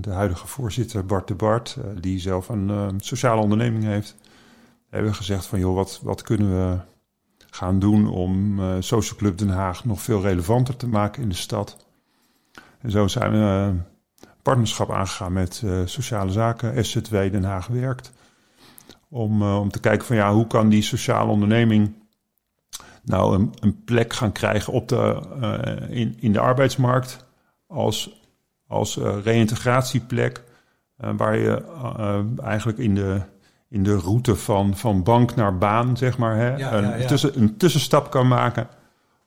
de 0.00 0.10
huidige 0.10 0.46
voorzitter 0.46 1.06
Bart 1.06 1.28
de 1.28 1.34
Bart, 1.34 1.76
die 2.00 2.20
zelf 2.20 2.48
een 2.48 2.98
sociale 3.00 3.40
onderneming 3.40 3.84
heeft, 3.84 4.16
hebben 4.88 5.14
gezegd 5.14 5.46
van 5.46 5.58
joh, 5.58 5.74
wat, 5.74 6.00
wat 6.02 6.22
kunnen 6.22 6.50
we 6.50 6.78
gaan 7.50 7.78
doen 7.78 8.08
om 8.08 8.60
Social 8.82 9.18
Club 9.18 9.38
Den 9.38 9.48
Haag 9.48 9.84
nog 9.84 10.02
veel 10.02 10.22
relevanter 10.22 10.76
te 10.76 10.88
maken 10.88 11.22
in 11.22 11.28
de 11.28 11.34
stad. 11.34 11.86
En 12.80 12.90
zo 12.90 13.06
zijn 13.06 13.32
we 13.32 13.74
partnerschap 14.42 14.90
aangegaan 14.90 15.32
met 15.32 15.64
Sociale 15.84 16.30
Zaken, 16.30 16.84
SZW 16.84 17.14
Den 17.14 17.44
Haag 17.44 17.66
Werkt. 17.66 18.12
Om, 19.08 19.42
om 19.42 19.70
te 19.70 19.80
kijken 19.80 20.06
van 20.06 20.16
ja, 20.16 20.32
hoe 20.32 20.46
kan 20.46 20.68
die 20.68 20.82
sociale 20.82 21.30
onderneming 21.30 21.94
nou 23.02 23.34
een, 23.34 23.52
een 23.60 23.84
plek 23.84 24.12
gaan 24.12 24.32
krijgen 24.32 24.72
op 24.72 24.88
de, 24.88 25.20
in, 25.88 26.16
in 26.20 26.32
de 26.32 26.40
arbeidsmarkt 26.40 27.26
als, 27.66 28.22
als 28.66 28.96
reïntegratieplek. 28.96 30.42
Waar 30.96 31.36
je 31.36 31.62
eigenlijk 32.42 32.78
in 32.78 32.94
de, 32.94 33.22
in 33.68 33.82
de 33.82 33.96
route 33.96 34.36
van, 34.36 34.76
van 34.76 35.02
bank 35.02 35.34
naar 35.34 35.58
baan, 35.58 35.96
zeg 35.96 36.18
maar, 36.18 36.36
hè, 36.36 36.56
ja, 36.56 36.72
een, 36.72 36.84
ja, 36.84 36.96
ja. 36.96 37.06
Tussen, 37.06 37.40
een 37.40 37.56
tussenstap 37.56 38.10
kan 38.10 38.28
maken 38.28 38.68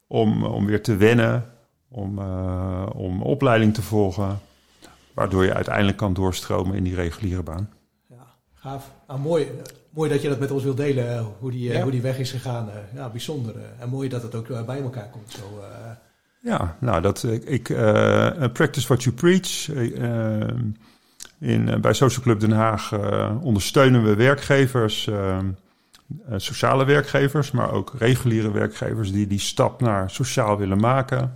om, 0.08 0.46
om 0.46 0.66
weer 0.66 0.84
te 0.84 0.96
wennen, 0.96 1.46
om, 1.90 2.20
om 2.96 3.22
opleiding 3.22 3.74
te 3.74 3.82
volgen, 3.82 4.40
waardoor 5.14 5.44
je 5.46 5.54
uiteindelijk 5.54 5.98
kan 5.98 6.14
doorstromen 6.14 6.76
in 6.76 6.84
die 6.84 6.96
reguliere 6.96 7.44
baan. 7.44 7.70
Ja, 8.10 8.28
gaaf. 8.54 8.92
Ah, 9.06 9.24
mooi 9.24 9.48
mooi 9.92 10.10
dat 10.10 10.22
je 10.22 10.30
dat 10.30 10.40
met 10.40 10.52
ons 10.52 10.64
wilt 10.64 10.78
delen, 10.78 11.18
eh, 11.18 11.26
hoe 11.40 11.52
die, 11.52 11.74
eh, 11.74 11.82
hoe 11.82 11.92
die 11.92 12.02
weg 12.02 12.20
is 12.20 12.32
gegaan. 12.32 12.70
Eh, 12.70 12.76
ja, 12.94 13.10
bijzonder. 13.10 13.56
En 13.80 13.90
mooi 13.90 14.10
dat 14.10 14.22
het 14.22 14.36
ook 14.36 14.66
bij 14.66 14.82
elkaar 14.82 15.10
komt. 15.10 15.32
Zo, 15.32 15.64
ja, 16.40 16.78
nou, 16.80 17.02
dat 17.02 17.24
ik, 17.24 17.64
practice 18.54 18.88
what 18.88 19.04
you 19.04 19.16
preach. 19.16 19.70
In, 21.42 21.82
bij 21.82 21.94
Social 21.94 22.24
Club 22.24 22.40
Den 22.40 22.52
Haag 22.52 22.94
ondersteunen 23.42 24.04
we 24.04 24.16
werkgevers, 24.16 25.10
sociale 26.36 26.86
werkgevers, 26.86 27.52
maar 27.52 27.72
ook 27.72 27.94
reguliere 27.98 28.52
werkgevers 28.52 29.12
die 29.12 29.28
die 29.28 29.40
stap 29.40 29.82
naar 29.82 30.10
sociaal 30.10 30.58
willen 30.58 30.80
maken. 30.80 31.34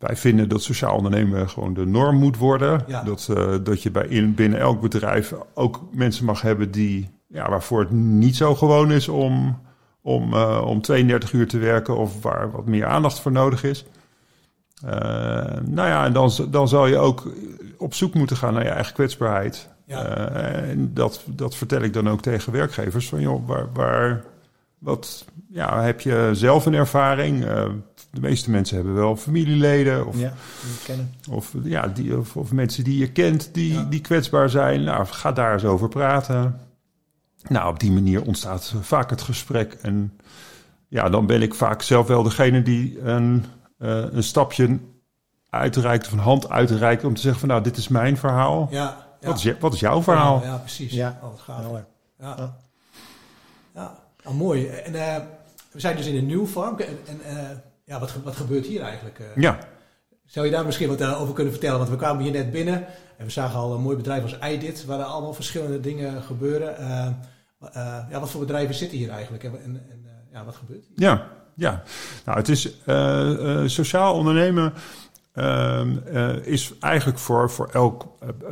Wij 0.00 0.16
vinden 0.16 0.48
dat 0.48 0.62
sociaal 0.62 0.96
ondernemen 0.96 1.48
gewoon 1.48 1.74
de 1.74 1.86
norm 1.86 2.16
moet 2.16 2.36
worden. 2.36 2.82
Ja. 2.86 3.02
Dat, 3.02 3.28
uh, 3.30 3.54
dat 3.62 3.82
je 3.82 3.90
bij 3.90 4.06
in, 4.06 4.34
binnen 4.34 4.58
elk 4.58 4.80
bedrijf 4.80 5.34
ook 5.54 5.80
mensen 5.92 6.24
mag 6.24 6.42
hebben 6.42 6.70
die 6.70 7.10
ja, 7.26 7.48
waarvoor 7.48 7.80
het 7.80 7.90
niet 7.90 8.36
zo 8.36 8.54
gewoon 8.54 8.92
is 8.92 9.08
om, 9.08 9.60
om, 10.02 10.34
uh, 10.34 10.62
om 10.64 10.80
32 10.80 11.32
uur 11.32 11.48
te 11.48 11.58
werken 11.58 11.96
of 11.96 12.22
waar 12.22 12.50
wat 12.50 12.66
meer 12.66 12.86
aandacht 12.86 13.20
voor 13.20 13.32
nodig 13.32 13.64
is. 13.64 13.84
Uh, 14.84 14.90
nou 15.62 15.88
ja, 15.88 16.04
en 16.04 16.12
dan, 16.12 16.30
dan 16.48 16.68
zal 16.68 16.86
je 16.86 16.96
ook 16.96 17.32
op 17.78 17.94
zoek 17.94 18.14
moeten 18.14 18.36
gaan 18.36 18.54
naar 18.54 18.64
je 18.64 18.70
eigen 18.70 18.94
kwetsbaarheid. 18.94 19.68
Ja. 19.86 20.30
Uh, 20.30 20.70
en 20.70 20.94
dat, 20.94 21.24
dat 21.26 21.56
vertel 21.56 21.82
ik 21.82 21.92
dan 21.92 22.08
ook 22.08 22.22
tegen 22.22 22.52
werkgevers. 22.52 23.08
Van 23.08 23.20
joh, 23.20 23.46
waar, 23.46 23.66
waar 23.72 24.24
wat, 24.78 25.24
ja, 25.48 25.82
heb 25.82 26.00
je 26.00 26.30
zelf 26.32 26.66
een 26.66 26.74
ervaring? 26.74 27.44
de 28.10 28.20
meeste 28.20 28.50
mensen 28.50 28.76
hebben 28.76 28.94
wel 28.94 29.16
familieleden 29.16 30.06
of, 30.06 30.18
ja, 30.18 30.32
kennen. 30.84 31.14
of, 31.30 31.54
ja, 31.62 31.86
die, 31.86 32.18
of, 32.18 32.36
of, 32.36 32.52
mensen 32.52 32.84
die 32.84 32.98
je 32.98 33.12
kent 33.12 33.50
die, 33.52 33.72
ja. 33.72 33.82
die 33.82 34.00
kwetsbaar 34.00 34.50
zijn. 34.50 34.84
Nou, 34.84 35.06
ga 35.06 35.32
daar 35.32 35.52
eens 35.52 35.64
over 35.64 35.88
praten. 35.88 36.60
Nou, 37.48 37.72
op 37.72 37.80
die 37.80 37.92
manier 37.92 38.22
ontstaat 38.22 38.74
vaak 38.80 39.10
het 39.10 39.22
gesprek. 39.22 39.72
En 39.82 40.18
ja, 40.88 41.08
dan 41.08 41.26
ben 41.26 41.42
ik 41.42 41.54
vaak 41.54 41.82
zelf 41.82 42.06
wel 42.06 42.22
degene 42.22 42.62
die 42.62 43.00
een, 43.00 43.44
uh, 43.82 44.12
een 44.12 44.22
stapje 44.22 44.78
uitreikt, 45.50 46.06
of 46.06 46.12
een 46.12 46.18
hand 46.18 46.50
uitreikt 46.50 47.04
om 47.04 47.14
te 47.14 47.20
zeggen 47.20 47.40
van 47.40 47.48
nou, 47.48 47.62
dit 47.62 47.76
is 47.76 47.88
mijn 47.88 48.16
verhaal. 48.16 48.68
Ja, 48.70 48.96
ja. 49.20 49.28
Wat, 49.28 49.44
is, 49.44 49.58
wat 49.58 49.74
is 49.74 49.80
jouw 49.80 50.02
verhaal? 50.02 50.40
Ja, 50.40 50.46
ja 50.46 50.56
precies. 50.56 50.92
Ja, 50.92 51.18
oh, 51.22 51.38
gaaf. 51.38 51.62
Ja, 52.18 52.34
ja. 52.36 52.56
ja. 53.74 53.98
Oh, 54.24 54.34
mooi. 54.34 54.66
En 54.66 54.94
uh, 54.94 55.16
we 55.72 55.80
zijn 55.80 55.96
dus 55.96 56.06
in 56.06 56.16
een 56.16 56.26
nieuw 56.26 56.46
vorm. 56.46 56.78
En, 56.78 56.98
en 57.06 57.20
uh, 57.26 57.50
ja, 57.84 58.00
wat, 58.00 58.12
wat 58.24 58.36
gebeurt 58.36 58.66
hier 58.66 58.82
eigenlijk? 58.82 59.20
ja. 59.34 59.58
Zou 60.30 60.46
je 60.46 60.52
daar 60.52 60.64
misschien 60.64 60.88
wat 60.88 61.00
eh, 61.00 61.20
over 61.20 61.34
kunnen 61.34 61.52
vertellen? 61.52 61.78
Want 61.78 61.90
we 61.90 61.96
kwamen 61.96 62.22
hier 62.22 62.32
net 62.32 62.50
binnen 62.50 62.86
en 63.16 63.24
we 63.24 63.30
zagen 63.30 63.58
al 63.58 63.74
een 63.74 63.80
mooi 63.80 63.96
bedrijf 63.96 64.22
als 64.22 64.38
iDit, 64.38 64.84
waar 64.84 64.98
er 64.98 65.04
allemaal 65.04 65.32
verschillende 65.34 65.80
dingen 65.80 66.22
gebeuren. 66.22 66.80
Uh, 66.80 67.06
uh, 67.76 67.98
ja, 68.10 68.20
wat 68.20 68.30
voor 68.30 68.40
bedrijven 68.40 68.74
zitten 68.74 68.98
hier 68.98 69.10
eigenlijk 69.10 69.44
en, 69.44 69.52
en, 69.52 69.86
en 69.90 70.06
ja, 70.32 70.44
wat 70.44 70.54
gebeurt 70.54 70.84
hier? 70.86 71.08
Ja, 71.08 71.28
ja. 71.60 71.82
Nou, 72.24 72.38
het 72.38 72.48
is 72.48 72.68
sociaal 73.74 74.14
ondernemen 74.14 74.72
ehm, 75.32 75.96
is 76.42 76.72
eigenlijk 76.80 77.18
voor, 77.18 77.50
voor 77.50 77.68
elk 77.72 78.06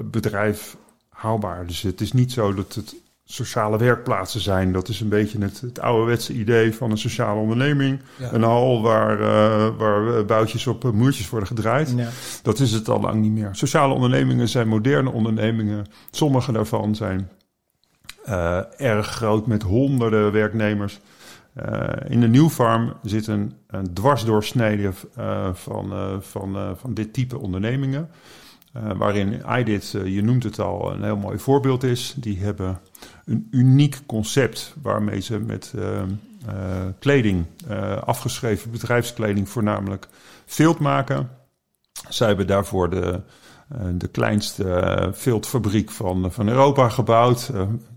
bedrijf 0.05 0.77
haalbaar. 1.09 1.67
Dus 1.67 1.83
het 1.83 2.01
is 2.01 2.13
niet 2.13 2.33
zo 2.33 2.55
dat 2.55 2.75
het 2.75 2.95
sociale 3.31 3.79
werkplaatsen 3.79 4.41
zijn. 4.41 4.73
Dat 4.73 4.89
is 4.89 5.01
een 5.01 5.09
beetje 5.09 5.39
het, 5.39 5.61
het 5.61 5.81
ouderwetse 5.81 6.33
idee 6.33 6.75
van 6.75 6.91
een 6.91 6.99
sociale 6.99 7.41
onderneming. 7.41 8.01
Een 8.33 8.43
hal 8.43 8.83
waar, 8.83 9.21
uh, 9.21 9.77
waar 9.77 10.25
boutjes 10.25 10.67
op 10.67 10.93
muurtjes 10.93 11.31
worden 11.31 11.49
gedraaid. 11.49 11.93
Ja. 11.97 12.09
Dat 12.43 12.59
is 12.59 12.73
het 12.73 12.89
al 12.89 13.01
lang 13.01 13.21
niet 13.21 13.33
meer. 13.33 13.49
Sociale 13.53 13.95
ondernemingen 13.95 14.49
zijn 14.49 14.69
moderne 14.69 15.11
ondernemingen. 15.11 15.87
Sommige 16.11 16.53
daarvan 16.53 16.95
zijn 16.95 17.31
uh, 18.29 18.61
erg 18.77 19.07
groot 19.07 19.47
met 19.47 19.63
honderden 19.63 20.33
werknemers. 20.33 21.01
Uh, 21.57 21.89
in 22.09 22.21
de 22.21 22.29
Nieuwfarm 22.29 22.95
zit 23.03 23.27
een, 23.27 23.53
een 23.67 23.95
dwarsdoorsnede 23.95 24.93
van, 25.53 25.93
van, 26.23 26.77
van 26.77 26.95
dit 26.95 27.13
type 27.13 27.39
ondernemingen. 27.39 28.11
Waarin 28.97 29.43
iDit, 29.59 29.91
je 29.91 30.23
noemt 30.23 30.43
het 30.43 30.59
al, 30.59 30.93
een 30.93 31.03
heel 31.03 31.17
mooi 31.17 31.39
voorbeeld 31.39 31.83
is. 31.83 32.15
Die 32.17 32.39
hebben 32.39 32.81
een 33.25 33.49
uniek 33.51 34.01
concept 34.07 34.75
waarmee 34.83 35.21
ze 35.21 35.39
met 35.39 35.75
kleding, 36.99 37.47
afgeschreven 38.05 38.71
bedrijfskleding 38.71 39.49
voornamelijk 39.49 40.09
vilt 40.47 40.79
maken. 40.79 41.31
Zij 42.09 42.27
hebben 42.27 42.47
daarvoor 42.47 42.91
de, 42.91 43.21
de 43.93 44.09
kleinste 44.09 45.11
viltfabriek 45.13 45.91
van, 45.91 46.33
van 46.33 46.49
Europa 46.49 46.89
gebouwd. 46.89 47.51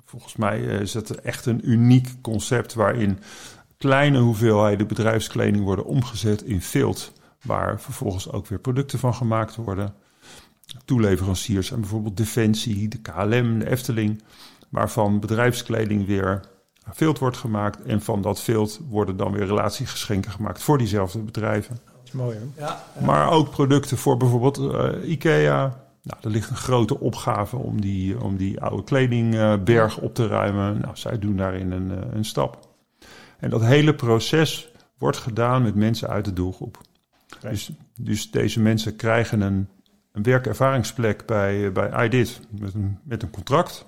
volgens 0.06 0.36
mij 0.36 0.60
is 0.62 0.94
het 0.94 1.22
echt 1.22 1.46
een 1.46 1.70
uniek 1.70 2.10
concept 2.22 2.74
waarin 2.74 3.20
kleine 3.78 4.20
hoeveelheden 4.20 4.88
bedrijfskleding 4.88 5.64
worden 5.64 5.86
omgezet 5.86 6.42
in 6.42 6.62
vilt. 6.62 7.12
Waar 7.42 7.82
vervolgens 7.82 8.32
ook 8.32 8.48
weer 8.48 8.60
producten 8.60 9.00
van 9.00 9.14
gemaakt 9.14 9.56
worden 9.56 9.94
toeleveranciers 10.86 11.68
zijn 11.68 11.80
bijvoorbeeld 11.80 12.18
Defensie, 12.18 12.88
de 12.88 13.02
KLM, 13.02 13.60
de 13.60 13.70
Efteling, 13.70 14.24
waarvan 14.70 15.20
bedrijfskleding 15.20 16.06
weer 16.06 16.40
vilt 16.90 17.20
wordt 17.20 17.38
gemaakt. 17.38 17.82
En 17.84 18.02
van 18.02 18.22
dat 18.22 18.42
vilt 18.42 18.80
worden 18.90 19.18
dan 19.18 19.32
weer 19.32 19.46
relatiegeschenken 19.46 20.32
gemaakt 20.32 20.62
voor 20.62 20.78
diezelfde 20.78 21.20
bedrijven. 21.20 21.78
Is 22.12 22.18
mooi 22.18 22.38
hè? 22.38 22.62
Ja, 22.62 22.84
Maar 23.06 23.32
ook 23.32 23.50
producten 23.50 23.98
voor 23.98 24.18
bijvoorbeeld 24.18 24.60
uh, 24.60 25.10
IKEA. 25.10 25.80
Nou, 26.04 26.20
er 26.22 26.30
ligt 26.30 26.50
een 26.50 26.56
grote 26.56 27.00
opgave 27.00 27.58
om 27.58 27.82
die, 27.82 28.22
om 28.22 28.38
die 28.38 28.62
oude 28.62 28.84
kledingberg 28.84 29.98
op 29.98 30.16
te 30.16 30.28
ruimen. 30.28 30.80
Nou, 30.80 30.98
zij 30.98 31.20
doen 31.20 31.38
daarin 31.38 31.72
een, 31.72 31.92
eh, 31.92 32.14
een 32.14 32.26
stap. 32.26 32.70
En 33.40 33.50
dat 33.50 33.62
hele 33.62 33.96
proces 33.96 34.72
wordt 34.98 35.18
gedaan 35.18 35.64
met 35.64 35.76
mensen 35.76 36.10
uit 36.10 36.26
de 36.26 36.34
doelgroep. 36.34 36.82
Dus, 37.40 37.72
dus 37.96 38.32
deze 38.32 38.60
mensen 38.60 38.96
krijgen 38.96 39.42
een 39.42 39.68
een 40.12 40.24
werkervaringsplek 40.24 41.26
bij, 41.26 41.72
bij 41.72 42.06
iDit 42.06 42.40
met 42.50 42.74
een, 42.74 43.00
met 43.04 43.24
een 43.24 43.30
contract. 43.30 43.86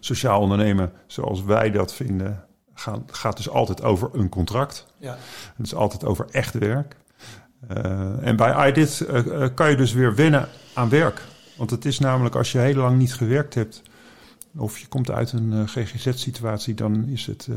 Sociaal 0.00 0.40
ondernemen, 0.40 0.92
zoals 1.06 1.42
wij 1.42 1.70
dat 1.70 1.94
vinden, 1.94 2.45
gaan, 2.76 3.04
gaat 3.06 3.36
dus 3.36 3.48
altijd 3.48 3.82
over 3.82 4.10
een 4.12 4.28
contract. 4.28 4.86
Ja. 4.98 5.16
Het 5.56 5.66
is 5.66 5.74
altijd 5.74 6.04
over 6.04 6.26
echt 6.30 6.54
werk. 6.54 6.96
Uh, 7.70 8.26
en 8.26 8.36
bij 8.36 8.68
iDit 8.68 9.06
uh, 9.10 9.46
kan 9.54 9.70
je 9.70 9.76
dus 9.76 9.92
weer 9.92 10.14
wennen 10.14 10.48
aan 10.74 10.88
werk. 10.88 11.24
Want 11.56 11.70
het 11.70 11.84
is 11.84 11.98
namelijk 11.98 12.34
als 12.34 12.52
je 12.52 12.58
heel 12.58 12.74
lang 12.74 12.98
niet 12.98 13.14
gewerkt 13.14 13.54
hebt, 13.54 13.82
of 14.56 14.78
je 14.78 14.86
komt 14.86 15.10
uit 15.10 15.32
een 15.32 15.52
uh, 15.52 15.62
GGZ-situatie, 15.66 16.74
dan 16.74 17.08
is 17.08 17.26
het, 17.26 17.48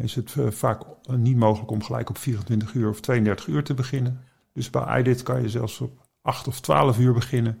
is 0.00 0.14
het 0.14 0.34
vaak 0.48 0.82
niet 1.06 1.36
mogelijk 1.36 1.70
om 1.70 1.82
gelijk 1.82 2.10
op 2.10 2.18
24 2.18 2.74
uur 2.74 2.88
of 2.88 3.00
32 3.00 3.46
uur 3.46 3.64
te 3.64 3.74
beginnen. 3.74 4.20
Dus 4.52 4.70
bij 4.70 4.98
iDit 4.98 5.22
kan 5.22 5.42
je 5.42 5.48
zelfs 5.48 5.80
op 5.80 6.06
8 6.22 6.48
of 6.48 6.60
12 6.60 6.98
uur 6.98 7.12
beginnen. 7.12 7.60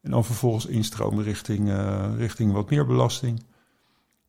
En 0.00 0.10
dan 0.10 0.24
vervolgens 0.24 0.66
instromen 0.66 1.24
richting, 1.24 1.72
richting 2.16 2.52
wat 2.52 2.70
meer 2.70 2.86
belasting. 2.86 3.42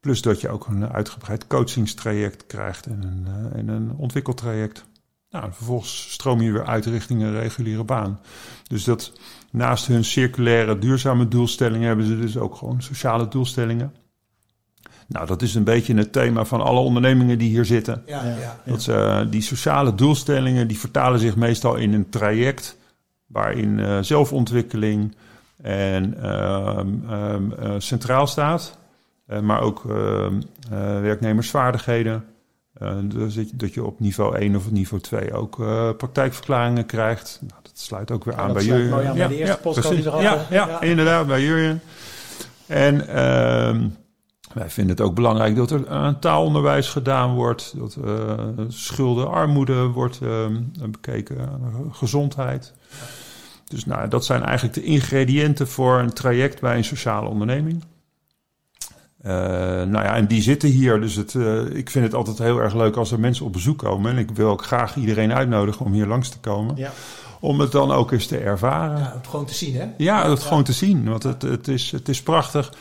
Plus 0.04 0.22
dat 0.22 0.42
je 0.42 0.50
ook 0.50 0.68
een 0.68 0.90
uitgebreid 0.90 1.48
coachingstraject 1.48 2.46
krijgt 2.46 2.86
en 2.86 3.04
een, 3.04 3.28
uh, 3.28 3.60
en 3.60 3.68
een 3.68 3.92
ontwikkeltraject. 3.98 4.86
Nou, 5.30 5.54
vervolgens 5.54 6.12
stroom 6.12 6.42
je 6.42 6.52
weer 6.52 6.66
uit 6.66 6.86
richting 6.86 7.22
een 7.22 7.40
reguliere 7.40 7.84
baan. 7.84 8.20
Dus 8.68 8.84
dat 8.84 9.14
naast 9.52 9.88
hun 9.88 10.04
circulaire 10.04 10.80
duurzame 10.80 11.28
doelstellingen 11.28 11.88
hebben 11.88 12.06
ze 12.06 12.20
dus 12.20 12.38
ook 12.38 12.56
gewoon 12.56 12.82
sociale 12.82 13.28
doelstellingen. 13.28 13.94
Nou, 15.08 15.28
dat 15.28 15.42
is 15.42 15.56
een 15.56 15.64
beetje 15.64 15.96
het 15.96 16.12
thema 16.12 16.46
van 16.46 16.62
alle 16.62 16.80
ondernemingen 16.80 17.38
die 17.38 17.50
hier 17.50 17.66
zitten. 17.66 18.04
Ja, 18.06 18.24
ja, 18.24 18.60
Dat 18.66 18.82
ze, 18.82 19.28
die 19.30 19.42
sociale 19.42 19.96
doelstellingen 19.96 20.68
die 20.68 20.80
vertalen 20.80 21.20
zich 21.20 21.36
meestal 21.36 21.76
in 21.76 21.94
een 21.94 22.10
traject 22.10 22.78
waarin 23.26 23.78
uh, 23.78 23.98
zelfontwikkeling 24.02 25.16
en 25.62 26.16
uh, 26.18 26.80
uh, 27.10 27.76
centraal 27.78 28.28
staat, 28.28 28.78
eh, 28.78 28.83
maar 29.42 29.62
ook 29.62 29.84
ehm, 29.90 30.42
werknemersvaardigheden. 31.02 32.26
dus 33.04 33.36
dat 33.54 33.74
je 33.74 33.86
op 33.86 34.00
niveau 34.00 34.38
1 34.38 34.56
of 34.56 34.72
niveau 34.72 35.04
2 35.04 35.34
ook 35.34 35.56
praktijkverklaringen 35.98 36.86
krijgt. 36.86 37.40
Nou, 37.42 37.60
dat 37.62 37.80
sluit 37.80 38.12
ook 38.12 38.24
weer 38.24 38.36
aan 38.36 38.54
bij 38.54 38.92
aan 39.08 39.16
bij 39.16 39.28
de 39.28 39.38
eerste 39.38 39.58
podcast 39.62 39.90
die 39.90 40.04
ja, 40.04 40.22
ja, 40.22 40.46
ja, 40.50 40.82
inderdaad, 40.82 41.28
bij 41.28 41.44
jullie. 41.44 41.80
En 42.68 43.08
ehm, 43.08 43.88
wij 44.54 44.70
vinden 44.70 44.96
het 44.96 45.06
ook 45.06 45.16
belangrijk 45.16 45.56
dat 45.56 45.72
er 45.72 45.90
aan 45.90 46.20
taalonderwijs 46.20 46.90
gedaan 46.90 47.34
wordt, 47.34 47.74
dat 47.78 47.98
uh, 48.06 48.34
schulden, 48.68 49.30
armoede 49.30 49.88
wordt 49.88 50.20
uh, 50.24 50.46
bekeken, 50.90 51.50
gezondheid. 51.92 52.74
Dus 53.66 53.86
nou, 53.86 54.08
dat 54.08 54.26
zijn 54.26 54.44
eigenlijk 54.44 54.76
de 54.76 54.84
ingrediënten 54.84 55.68
voor 55.68 56.00
een 56.00 56.14
traject 56.14 56.62
bij 56.62 56.78
een 56.78 56.84
sociale 56.84 57.30
onderneming. 57.30 57.84
Uh, 59.26 59.32
nou 59.32 59.92
ja, 59.92 60.16
en 60.16 60.28
die 60.28 60.42
zitten 60.42 60.70
hier. 60.70 61.02
Dus 61.02 61.16
het, 61.16 61.34
uh, 61.34 61.76
ik 61.76 61.90
vind 61.90 62.06
het 62.06 62.14
altijd 62.14 62.38
heel 62.38 62.60
erg 62.60 62.74
leuk 62.74 62.96
als 62.96 63.12
er 63.12 63.20
mensen 63.20 63.46
op 63.46 63.54
bezoek 63.54 63.78
komen. 63.78 64.12
En 64.12 64.18
ik 64.18 64.32
wil 64.32 64.50
ook 64.50 64.64
graag 64.64 64.96
iedereen 64.96 65.34
uitnodigen 65.34 65.86
om 65.86 65.92
hier 65.94 66.06
langs 66.06 66.30
te 66.30 66.40
komen. 66.40 66.76
Ja. 66.76 66.92
Om 67.40 67.60
het 67.60 67.72
dan 67.72 67.92
ook 67.92 68.12
eens 68.12 68.28
te 68.28 68.38
ervaren. 68.38 68.98
Ja, 68.98 69.14
het 69.16 69.28
gewoon 69.28 69.46
te 69.46 69.54
zien, 69.54 69.76
hè? 69.76 69.88
Ja, 69.98 70.30
het 70.30 70.44
gewoon 70.44 70.64
te 70.64 70.74
zien. 70.74 71.10
Want 71.10 71.24
het, 71.24 71.42
het, 71.42 71.68
is, 71.68 71.92
het 71.92 72.10
is 72.10 72.22
prachtig. 72.22 72.74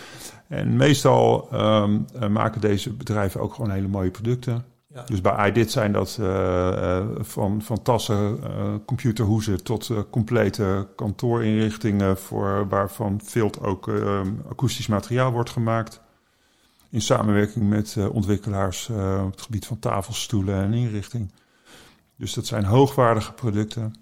En 0.48 0.76
meestal 0.76 1.48
um, 1.52 2.06
maken 2.30 2.60
deze 2.60 2.92
bedrijven 2.92 3.40
ook 3.40 3.54
gewoon 3.54 3.70
hele 3.70 3.88
mooie 3.88 4.10
producten. 4.10 4.64
Ja. 4.94 5.02
Dus 5.06 5.20
bij 5.20 5.48
iDit 5.48 5.70
zijn 5.70 5.92
dat 5.92 6.18
uh, 6.20 7.00
van, 7.18 7.62
van 7.62 7.82
tassen, 7.82 8.38
uh, 8.42 8.74
computerhoezen 8.86 9.64
tot 9.64 9.90
complete 10.10 10.86
kantoorinrichtingen 10.96 12.18
voor, 12.18 12.68
waarvan 12.68 13.20
veel 13.24 13.50
ook 13.60 13.90
akoestisch 14.50 14.86
materiaal 14.86 15.32
wordt 15.32 15.50
gemaakt. 15.50 16.00
In 16.92 17.00
samenwerking 17.00 17.68
met 17.68 17.96
ontwikkelaars 18.10 18.88
op 19.24 19.30
het 19.30 19.40
gebied 19.40 19.66
van 19.66 19.78
tafelstoelen 19.78 20.54
en 20.54 20.72
inrichting. 20.72 21.32
Dus 22.16 22.34
dat 22.34 22.46
zijn 22.46 22.64
hoogwaardige 22.64 23.32
producten 23.32 23.94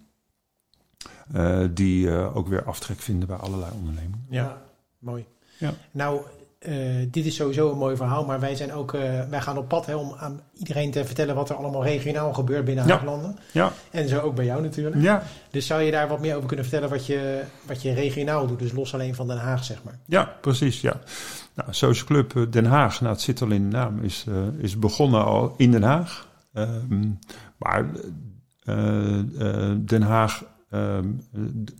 die 1.71 2.11
ook 2.11 2.49
weer 2.49 2.65
aftrek 2.65 2.99
vinden 2.99 3.29
bij 3.29 3.37
allerlei 3.37 3.73
ondernemingen. 3.73 4.27
Ja, 4.31 4.63
mooi. 4.99 5.27
Ja. 5.59 5.75
Nou, 5.91 6.21
uh, 6.69 7.07
dit 7.11 7.27
is 7.27 7.35
sowieso 7.35 7.71
een 7.71 7.79
mooi 7.79 7.97
verhaal, 7.97 8.25
maar 8.25 8.41
wij, 8.41 8.55
zijn 8.55 8.73
ook, 8.73 8.95
uh, 8.95 9.01
wij 9.31 9.41
gaan 9.41 9.59
op 9.59 9.69
pad 9.69 9.87
hè, 9.87 9.95
om 9.95 10.15
aan 10.19 10.41
iedereen 10.55 10.91
te 10.91 11.05
vertellen 11.05 11.35
wat 11.35 11.51
er 11.51 11.57
allemaal 11.57 11.85
regionaal 11.85 12.33
gebeurt 12.33 12.65
binnen 12.65 12.87
ja. 12.87 12.93
Haaglanden. 12.93 13.39
Ja. 13.53 13.73
En 13.91 14.09
zo 14.09 14.21
ook 14.21 14.35
bij 14.35 14.45
jou 14.45 14.63
natuurlijk. 14.63 15.03
Ja. 15.03 15.23
Dus 15.51 15.67
zou 15.67 15.83
je 15.83 15.91
daar 15.91 16.09
wat 16.09 16.21
meer 16.21 16.35
over 16.35 16.47
kunnen 16.47 16.67
vertellen 16.67 16.91
wat 16.91 17.07
je, 17.07 17.43
wat 17.67 17.83
je 17.83 17.93
regionaal 17.93 18.47
doet, 18.47 18.59
dus 18.59 18.73
los 18.73 18.95
alleen 18.95 19.15
van 19.15 19.27
Den 19.27 19.39
Haag, 19.39 19.65
zeg 19.65 19.83
maar? 19.83 19.99
Ja, 20.07 20.37
precies. 20.41 20.81
Ja. 20.81 21.01
Nou, 21.55 21.69
Social 21.73 22.07
Club 22.07 22.37
eh, 22.37 22.43
Den 22.51 22.67
Haag, 22.67 23.01
nou, 23.01 23.13
het 23.13 23.23
zit 23.23 23.43
al 23.43 23.51
in 23.51 23.71
de 23.71 23.77
naam, 23.77 24.03
is, 24.03 24.25
uh, 24.29 24.37
is 24.59 24.79
begonnen 24.79 25.25
al 25.25 25.55
in 25.57 25.71
Den 25.71 25.83
Haag. 25.83 26.29
Um, 26.53 27.19
maar 27.59 27.87
Den 29.85 30.03
Haag 30.03 30.45
Um, 30.73 31.21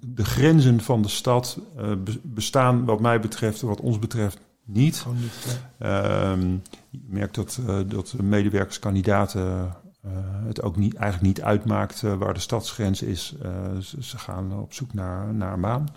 de 0.07 0.25
grenzen 0.25 0.81
van 0.81 1.03
de 1.03 1.09
stad 1.09 1.59
uh, 1.81 1.93
bestaan, 2.23 2.85
wat 2.85 3.01
mij 3.01 3.21
betreft, 3.21 3.61
wat 3.61 3.81
ons 3.81 3.99
betreft, 3.99 4.39
niet. 4.73 5.05
niet 5.21 5.61
um, 5.79 6.63
je 6.91 7.01
merkt 7.09 7.35
dat, 7.35 7.61
uh, 7.67 7.79
dat 7.87 8.15
medewerkerskandidaten 8.23 9.77
uh, 10.05 10.13
het 10.47 10.63
ook 10.63 10.77
niet, 10.77 10.95
eigenlijk 10.95 11.37
niet 11.37 11.45
uitmaakt 11.45 12.03
uh, 12.03 12.15
waar 12.15 12.35
de 12.35 12.41
stadsgrens 12.41 13.03
is. 13.03 13.35
Ze, 13.81 14.03
ze, 14.03 14.19
gaan 14.19 14.61
op 14.61 14.73
zoek 14.73 14.95
naar, 14.95 15.35
naar 15.35 15.53
een 15.53 15.61
baan. 15.61 15.89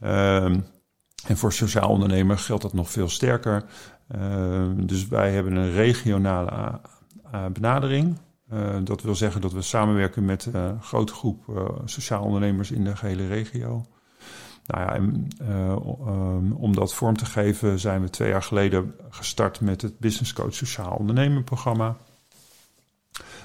Ja. 0.00 0.42
Um, 0.44 0.64
en 1.26 1.36
voor 1.36 1.52
sociaal 1.52 1.88
ondernemer 1.88 2.38
geldt 2.38 2.62
dat 2.62 2.72
nog 2.72 2.90
veel 2.90 3.08
sterker. 3.08 3.64
dus 4.76 5.08
wij 5.08 5.32
hebben 5.32 5.56
een 5.56 5.72
regionale 5.72 6.80
benadering. 7.52 8.16
dat 8.84 9.02
wil 9.02 9.14
zeggen 9.14 9.40
dat 9.40 9.52
we 9.52 9.62
samenwerken 9.62 10.24
met 10.24 10.48
een 10.52 10.82
grote 10.82 11.12
groep 11.12 11.70
sociaal 11.84 12.24
ondernemers 12.24 12.70
in 12.70 12.84
de 12.84 12.96
gehele 12.96 13.26
regio. 13.26 13.86
Nou 14.70 14.84
ja, 14.84 14.94
en, 14.94 15.28
um, 15.50 16.52
om 16.52 16.74
dat 16.74 16.94
vorm 16.94 17.16
te 17.16 17.24
geven 17.24 17.78
zijn 17.78 18.02
we 18.02 18.10
twee 18.10 18.28
jaar 18.28 18.42
geleden 18.42 18.94
gestart 19.10 19.60
met 19.60 19.82
het 19.82 19.98
Business 19.98 20.32
Coach 20.32 20.54
Sociaal 20.54 20.96
Ondernemen 20.96 21.44
programma. 21.44 21.96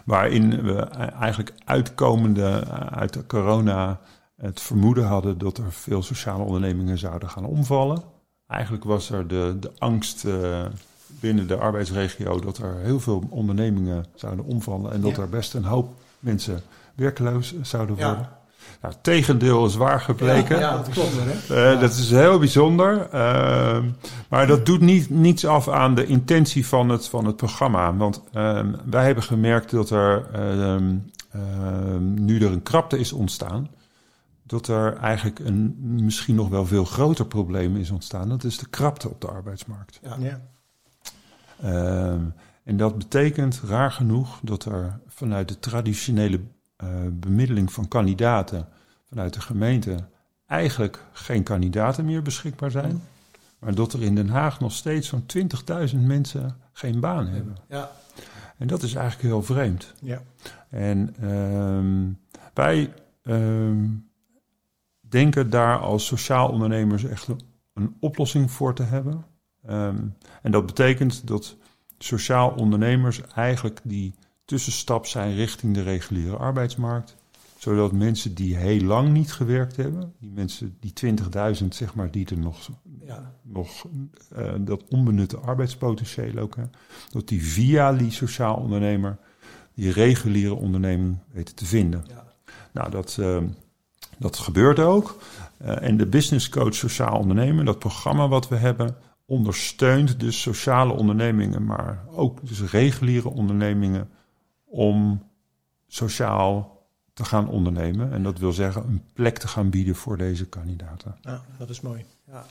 Waarin 0.06 0.64
we 0.64 0.80
eigenlijk 1.20 1.54
uitkomende 1.66 2.66
uit 2.90 3.14
de 3.14 3.26
corona 3.26 4.00
het 4.36 4.62
vermoeden 4.62 5.06
hadden 5.06 5.38
dat 5.38 5.58
er 5.58 5.72
veel 5.72 6.04
sociale 6.04 6.44
ondernemingen 6.44 6.98
zouden 6.98 7.30
gaan 7.30 7.46
omvallen. 7.46 8.04
Eigenlijk 8.48 8.84
was 8.84 9.10
er 9.10 9.28
de, 9.28 9.58
de 9.60 9.72
angst 9.78 10.26
uh, 10.26 10.66
binnen 11.08 11.48
de 11.48 11.56
arbeidsregio 11.58 12.40
dat 12.40 12.58
er 12.58 12.76
heel 12.76 13.00
veel 13.00 13.24
ondernemingen 13.30 14.06
zouden 14.16 14.46
omvallen 14.46 14.92
en 14.92 15.02
dat 15.02 15.18
er 15.18 15.30
best 15.30 15.54
een 15.54 15.64
hoop 15.64 15.94
mensen 16.20 16.62
werkloos 16.96 17.62
zouden 17.62 17.96
worden. 17.96 18.20
Ja. 18.20 18.44
Nou, 18.82 18.94
het 18.94 19.04
tegendeel 19.04 19.66
is 19.66 19.76
waar 19.76 20.02
gebleken. 20.02 20.60
Ja, 20.60 20.78
dat 20.78 20.90
klopt. 20.90 21.12
Hè? 21.16 21.74
Uh, 21.74 21.80
dat 21.82 21.92
is 21.92 22.10
heel 22.10 22.40
bijzonder. 22.40 23.08
Uh, 23.14 23.78
maar 24.30 24.48
dat 24.48 24.66
doet 24.66 24.82
niet, 24.82 25.10
niets 25.10 25.46
af 25.46 25.68
aan 25.70 25.96
de 25.96 26.06
intentie 26.06 26.68
van 26.68 26.90
het, 26.90 27.08
van 27.08 27.26
het 27.26 27.36
programma. 27.36 27.96
Want 27.96 28.22
ehm, 28.34 28.74
wij 28.86 29.06
hebben 29.06 29.24
gemerkt 29.24 29.72
dat 29.72 29.90
er 29.90 30.26
ehm, 30.34 30.96
nu 32.14 32.40
er 32.40 32.52
een 32.52 32.64
krapte 32.64 33.00
is 33.00 33.14
ontstaan 33.14 33.70
dat 34.48 34.68
er 34.68 34.98
eigenlijk 34.98 35.40
een 35.40 35.76
misschien 35.80 36.36
nog 36.36 36.50
wel 36.50 36.66
veel 36.66 36.86
groter 36.86 37.26
probleem 37.26 37.76
is 37.76 37.92
ontstaan. 37.92 38.30
Dat 38.30 38.44
is 38.44 38.58
de 38.58 38.70
krapte 38.70 39.10
op 39.10 39.22
de 39.22 39.28
arbeidsmarkt. 39.28 40.00
Ja. 40.04 40.16
ja. 40.20 40.42
Uh, 41.64 42.22
en 42.64 42.78
dat 42.78 42.98
betekent 42.98 43.62
raar 43.68 43.92
genoeg 43.92 44.40
dat 44.42 44.66
er 44.66 45.00
vanuit 45.08 45.48
de 45.48 45.60
traditionele 45.60 46.42
bemiddeling 47.12 47.74
van 47.74 47.88
kandidaten 47.88 48.68
vanuit 49.10 49.34
de 49.34 49.42
gemeente 49.42 49.98
eigenlijk 50.48 51.04
geen 51.12 51.44
kandidaten 51.44 52.06
meer 52.06 52.22
beschikbaar 52.22 52.72
zijn. 52.72 53.02
Maar 53.60 53.76
dat 53.76 53.94
er 53.94 54.02
in 54.02 54.16
Den 54.16 54.30
Haag 54.30 54.60
nog 54.60 54.72
steeds 54.72 55.08
zo'n 55.08 55.26
20.000 55.94 55.98
mensen 56.00 56.56
geen 56.72 57.00
baan 57.00 57.28
hebben. 57.28 57.56
Ja. 57.70 57.92
En 58.58 58.68
dat 58.68 58.84
is 58.84 58.94
eigenlijk 58.94 59.28
heel 59.28 59.44
vreemd. 59.44 59.94
Ja. 60.02 60.22
En 60.70 61.16
uh, 61.22 62.14
wij 62.54 62.94
ehm, 63.24 63.88
denken 65.00 65.50
daar 65.50 65.78
als 65.78 66.06
sociaal 66.06 66.50
ondernemers 66.50 67.04
echt 67.04 67.28
een, 67.74 67.96
oplossing 68.00 68.52
voor 68.52 68.76
te 68.76 68.84
hebben. 68.84 69.26
Ehm, 69.66 69.98
en 70.42 70.52
dat 70.52 70.66
betekent 70.66 71.28
dat 71.28 71.56
sociaal 71.98 72.50
ondernemers 72.50 73.22
eigenlijk 73.22 73.80
die 73.84 74.14
tussenstap 74.46 75.06
zijn 75.06 75.36
richting 75.36 75.74
de 75.74 75.84
reguliere 75.84 76.36
arbeidsmarkt. 76.36 77.16
Zodat 77.58 77.92
mensen 77.92 78.34
die 78.34 78.56
heel 78.56 78.82
lang 78.82 79.10
niet 79.10 79.32
gewerkt 79.32 79.76
hebben, 79.76 80.14
die 80.20 80.32
mensen, 80.32 80.78
die 80.80 80.94
20.000 81.62 81.68
zeg 81.70 81.96
maar, 81.96 82.12
die 82.12 82.26
er 82.26 82.38
nog, 82.38 82.70
ja. 83.06 83.34
nog 83.42 83.86
uh, 84.38 84.54
dat 84.60 84.84
onbenutte 84.90 85.38
arbeidspotentieel 85.38 86.38
ook 86.38 86.56
hebben, 86.56 86.80
dat 87.12 87.28
die 87.28 87.44
via 87.44 87.94
die 87.94 88.12
sociaal 88.12 88.56
ondernemer 88.56 89.18
die 89.76 89.92
reguliere 89.92 90.54
onderneming 90.54 91.18
weten 91.32 91.56
te 91.56 91.66
vinden. 91.66 92.06
Ja. 92.08 92.24
Nou, 92.72 92.90
dat, 92.90 93.18
uh, 93.20 93.38
dat 94.18 94.38
gebeurt 94.38 94.80
ook. 94.80 95.18
Uh, 95.62 95.82
en 95.82 95.98
de 95.98 96.06
Business 96.06 96.50
Coach 96.50 96.76
Sociaal 96.76 97.20
Ondernemen, 97.20 97.66
dat 97.66 97.80
programma 97.80 98.28
wat 98.28 98.48
we 98.48 98.56
hebben, 98.56 98.96
ondersteunt 99.26 100.20
dus 100.20 100.42
sociale 100.42 100.94
ondernemingen, 100.94 101.66
maar 101.66 102.06
ook 102.12 102.48
dus 102.48 102.72
reguliere 102.72 103.30
ondernemingen 103.30 104.10
om 104.76 105.24
sociaal 105.88 106.84
te 107.14 107.26
gaan 107.26 107.48
ondernemen. 107.48 108.12
En 108.12 108.24
dat 108.24 108.40
wil 108.40 108.52
zeggen 108.52 108.84
een 108.88 109.04
plek 109.14 109.38
te 109.38 109.48
gaan 109.48 109.70
bieden 109.70 109.96
voor 109.96 110.18
deze 110.18 110.46
kandidaten. 110.46 111.16
Ja, 111.22 111.42
dat 111.58 111.70
is 111.70 111.82
mooi. 111.82 112.06
Ja. 112.28 112.46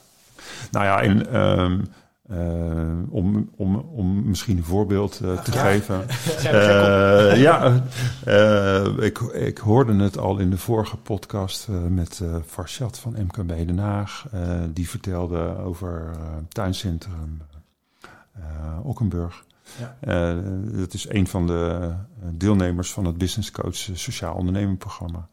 Nou 0.70 0.84
ja, 0.84 1.02
en 1.02 1.40
um, 1.40 1.84
uh, 2.30 3.12
om, 3.12 3.50
om, 3.56 3.76
om 3.76 4.28
misschien 4.28 4.56
een 4.56 4.64
voorbeeld 4.64 5.20
uh, 5.22 5.42
te 5.42 5.52
ja. 5.52 5.62
geven. 5.62 6.04
Uh, 6.44 7.36
ja, 7.36 7.82
ik, 9.00 9.18
ik 9.18 9.58
hoorde 9.58 10.02
het 10.02 10.18
al 10.18 10.38
in 10.38 10.50
de 10.50 10.58
vorige 10.58 10.96
podcast 10.96 11.68
met 11.88 12.22
Farshad 12.46 12.98
van 12.98 13.16
MKB 13.18 13.48
Den 13.48 13.78
Haag. 13.78 14.26
die 14.72 14.88
vertelde 14.88 15.56
over 15.58 16.10
tuincentrum 16.48 17.42
Okkenburg. 18.82 19.44
Ja. 19.78 20.34
dat 20.72 20.94
is 20.94 21.08
een 21.08 21.26
van 21.26 21.46
de 21.46 21.92
deelnemers 22.30 22.92
van 22.92 23.04
het 23.04 23.18
Business 23.18 23.50
Coach 23.50 23.76
Sociaal 23.76 24.34
Ondernemen 24.34 24.76
programma. 24.76 25.28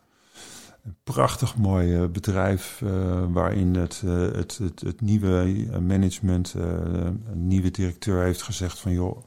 Een 0.85 0.95
prachtig 1.03 1.57
mooi 1.57 1.95
eh, 1.95 2.05
bedrijf 2.07 2.81
uh, 2.83 3.23
waarin 3.29 3.75
het, 3.75 4.01
uh, 4.05 4.31
het, 4.31 4.57
het, 4.57 4.81
het, 4.81 5.01
nieuwe 5.01 5.67
management, 5.79 6.53
een 6.53 7.47
nieuwe 7.47 7.71
directeur 7.71 8.23
heeft 8.23 8.41
gezegd 8.41 8.79
van 8.79 8.91
joh, 8.91 9.23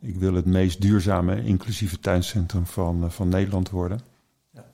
ik 0.00 0.16
wil 0.16 0.34
het 0.34 0.44
meest 0.44 0.80
duurzame 0.80 1.44
inclusieve 1.44 1.98
tuincentrum 2.00 2.66
van, 2.66 3.12
van 3.12 3.28
Nederland 3.28 3.70
worden. 3.70 4.00
Ja. 4.50 4.64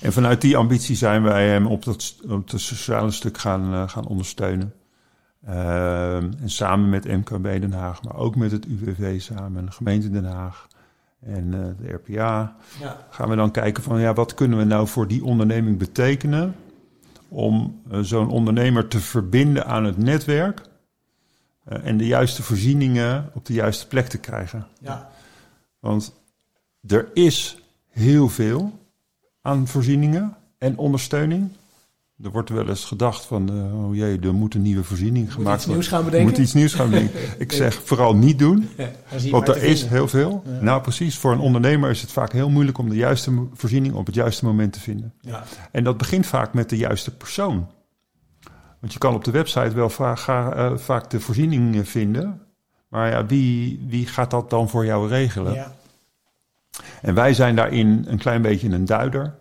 En 0.00 0.12
vanuit 0.12 0.40
die 0.40 0.56
ambitie 0.56 0.96
zijn 0.96 1.22
wij 1.22 1.48
hem 1.48 1.66
op, 1.66 1.84
dat, 1.84 2.16
op 2.28 2.50
het 2.50 2.60
sociale 2.60 3.10
stuk 3.10 3.38
gaan, 3.38 3.88
gaan 3.88 4.06
ondersteunen. 4.06 4.72
En 5.44 6.38
samen 6.44 6.88
met 6.88 7.04
MKB 7.04 7.42
Den 7.42 7.72
Haag, 7.72 8.02
maar 8.02 8.16
ook 8.16 8.36
met 8.36 8.50
het 8.50 8.66
UWV 8.66 9.20
samen 9.20 9.58
en 9.58 9.66
de 9.66 9.72
gemeente 9.72 10.10
Den 10.10 10.24
Haag 10.24 10.66
en 11.24 11.52
uh, 11.52 11.66
de 11.78 11.92
RPA. 11.92 12.56
Ja. 12.80 13.06
Gaan 13.10 13.28
we 13.28 13.36
dan 13.36 13.50
kijken 13.50 13.82
van 13.82 14.00
ja, 14.00 14.14
wat 14.14 14.34
kunnen 14.34 14.58
we 14.58 14.64
nou 14.64 14.88
voor 14.88 15.08
die 15.08 15.24
onderneming 15.24 15.78
betekenen 15.78 16.54
om 17.28 17.80
uh, 17.90 17.98
zo'n 18.00 18.30
ondernemer 18.30 18.88
te 18.88 19.00
verbinden 19.00 19.66
aan 19.66 19.84
het 19.84 19.96
netwerk 19.96 20.60
uh, 21.68 21.86
en 21.86 21.96
de 21.96 22.06
juiste 22.06 22.42
voorzieningen 22.42 23.30
op 23.34 23.46
de 23.46 23.52
juiste 23.52 23.88
plek 23.88 24.06
te 24.06 24.18
krijgen. 24.18 24.66
Ja. 24.80 25.10
Want 25.78 26.14
er 26.86 27.08
is 27.14 27.58
heel 27.88 28.28
veel 28.28 28.78
aan 29.42 29.66
voorzieningen 29.66 30.36
en 30.58 30.78
ondersteuning. 30.78 31.50
Er 32.22 32.30
wordt 32.30 32.48
wel 32.48 32.68
eens 32.68 32.84
gedacht 32.84 33.24
van, 33.24 33.52
uh, 33.52 33.84
oh 33.84 33.94
jee, 33.94 34.18
er 34.20 34.34
moet 34.34 34.54
een 34.54 34.62
nieuwe 34.62 34.84
voorziening 34.84 35.32
gemaakt 35.32 35.64
worden. 35.64 35.74
Moet 35.74 35.74
iets 35.74 35.74
nieuws 35.74 35.88
gaan 35.88 36.04
bedenken? 36.04 36.28
Moet 36.28 36.38
iets 36.38 36.52
nieuws 36.52 36.74
gaan 36.74 36.90
bedenken. 36.90 37.20
Ik 37.38 37.52
zeg 37.52 37.80
vooral 37.84 38.16
niet 38.16 38.38
doen, 38.38 38.68
want 39.30 39.48
er 39.48 39.62
is 39.62 39.84
heel 39.84 40.08
veel. 40.08 40.42
Nou 40.60 40.82
precies, 40.82 41.18
voor 41.18 41.32
een 41.32 41.38
ondernemer 41.38 41.90
is 41.90 42.00
het 42.00 42.12
vaak 42.12 42.32
heel 42.32 42.50
moeilijk 42.50 42.78
om 42.78 42.88
de 42.88 42.96
juiste 42.96 43.46
voorziening 43.54 43.94
op 43.94 44.06
het 44.06 44.14
juiste 44.14 44.44
moment 44.44 44.72
te 44.72 44.80
vinden. 44.80 45.12
Ja. 45.20 45.44
En 45.70 45.84
dat 45.84 45.96
begint 45.96 46.26
vaak 46.26 46.54
met 46.54 46.68
de 46.68 46.76
juiste 46.76 47.16
persoon. 47.16 47.70
Want 48.80 48.92
je 48.92 48.98
kan 48.98 49.14
op 49.14 49.24
de 49.24 49.30
website 49.30 49.74
wel 49.74 49.90
vaak, 49.90 50.28
uh, 50.28 50.76
vaak 50.76 51.10
de 51.10 51.20
voorziening 51.20 51.88
vinden, 51.88 52.40
maar 52.88 53.10
ja, 53.10 53.26
wie, 53.26 53.84
wie 53.88 54.06
gaat 54.06 54.30
dat 54.30 54.50
dan 54.50 54.68
voor 54.68 54.84
jou 54.84 55.08
regelen? 55.08 55.52
Ja. 55.52 55.72
En 57.02 57.14
wij 57.14 57.34
zijn 57.34 57.56
daarin 57.56 58.04
een 58.08 58.18
klein 58.18 58.42
beetje 58.42 58.68
een 58.68 58.84
duider. 58.84 59.34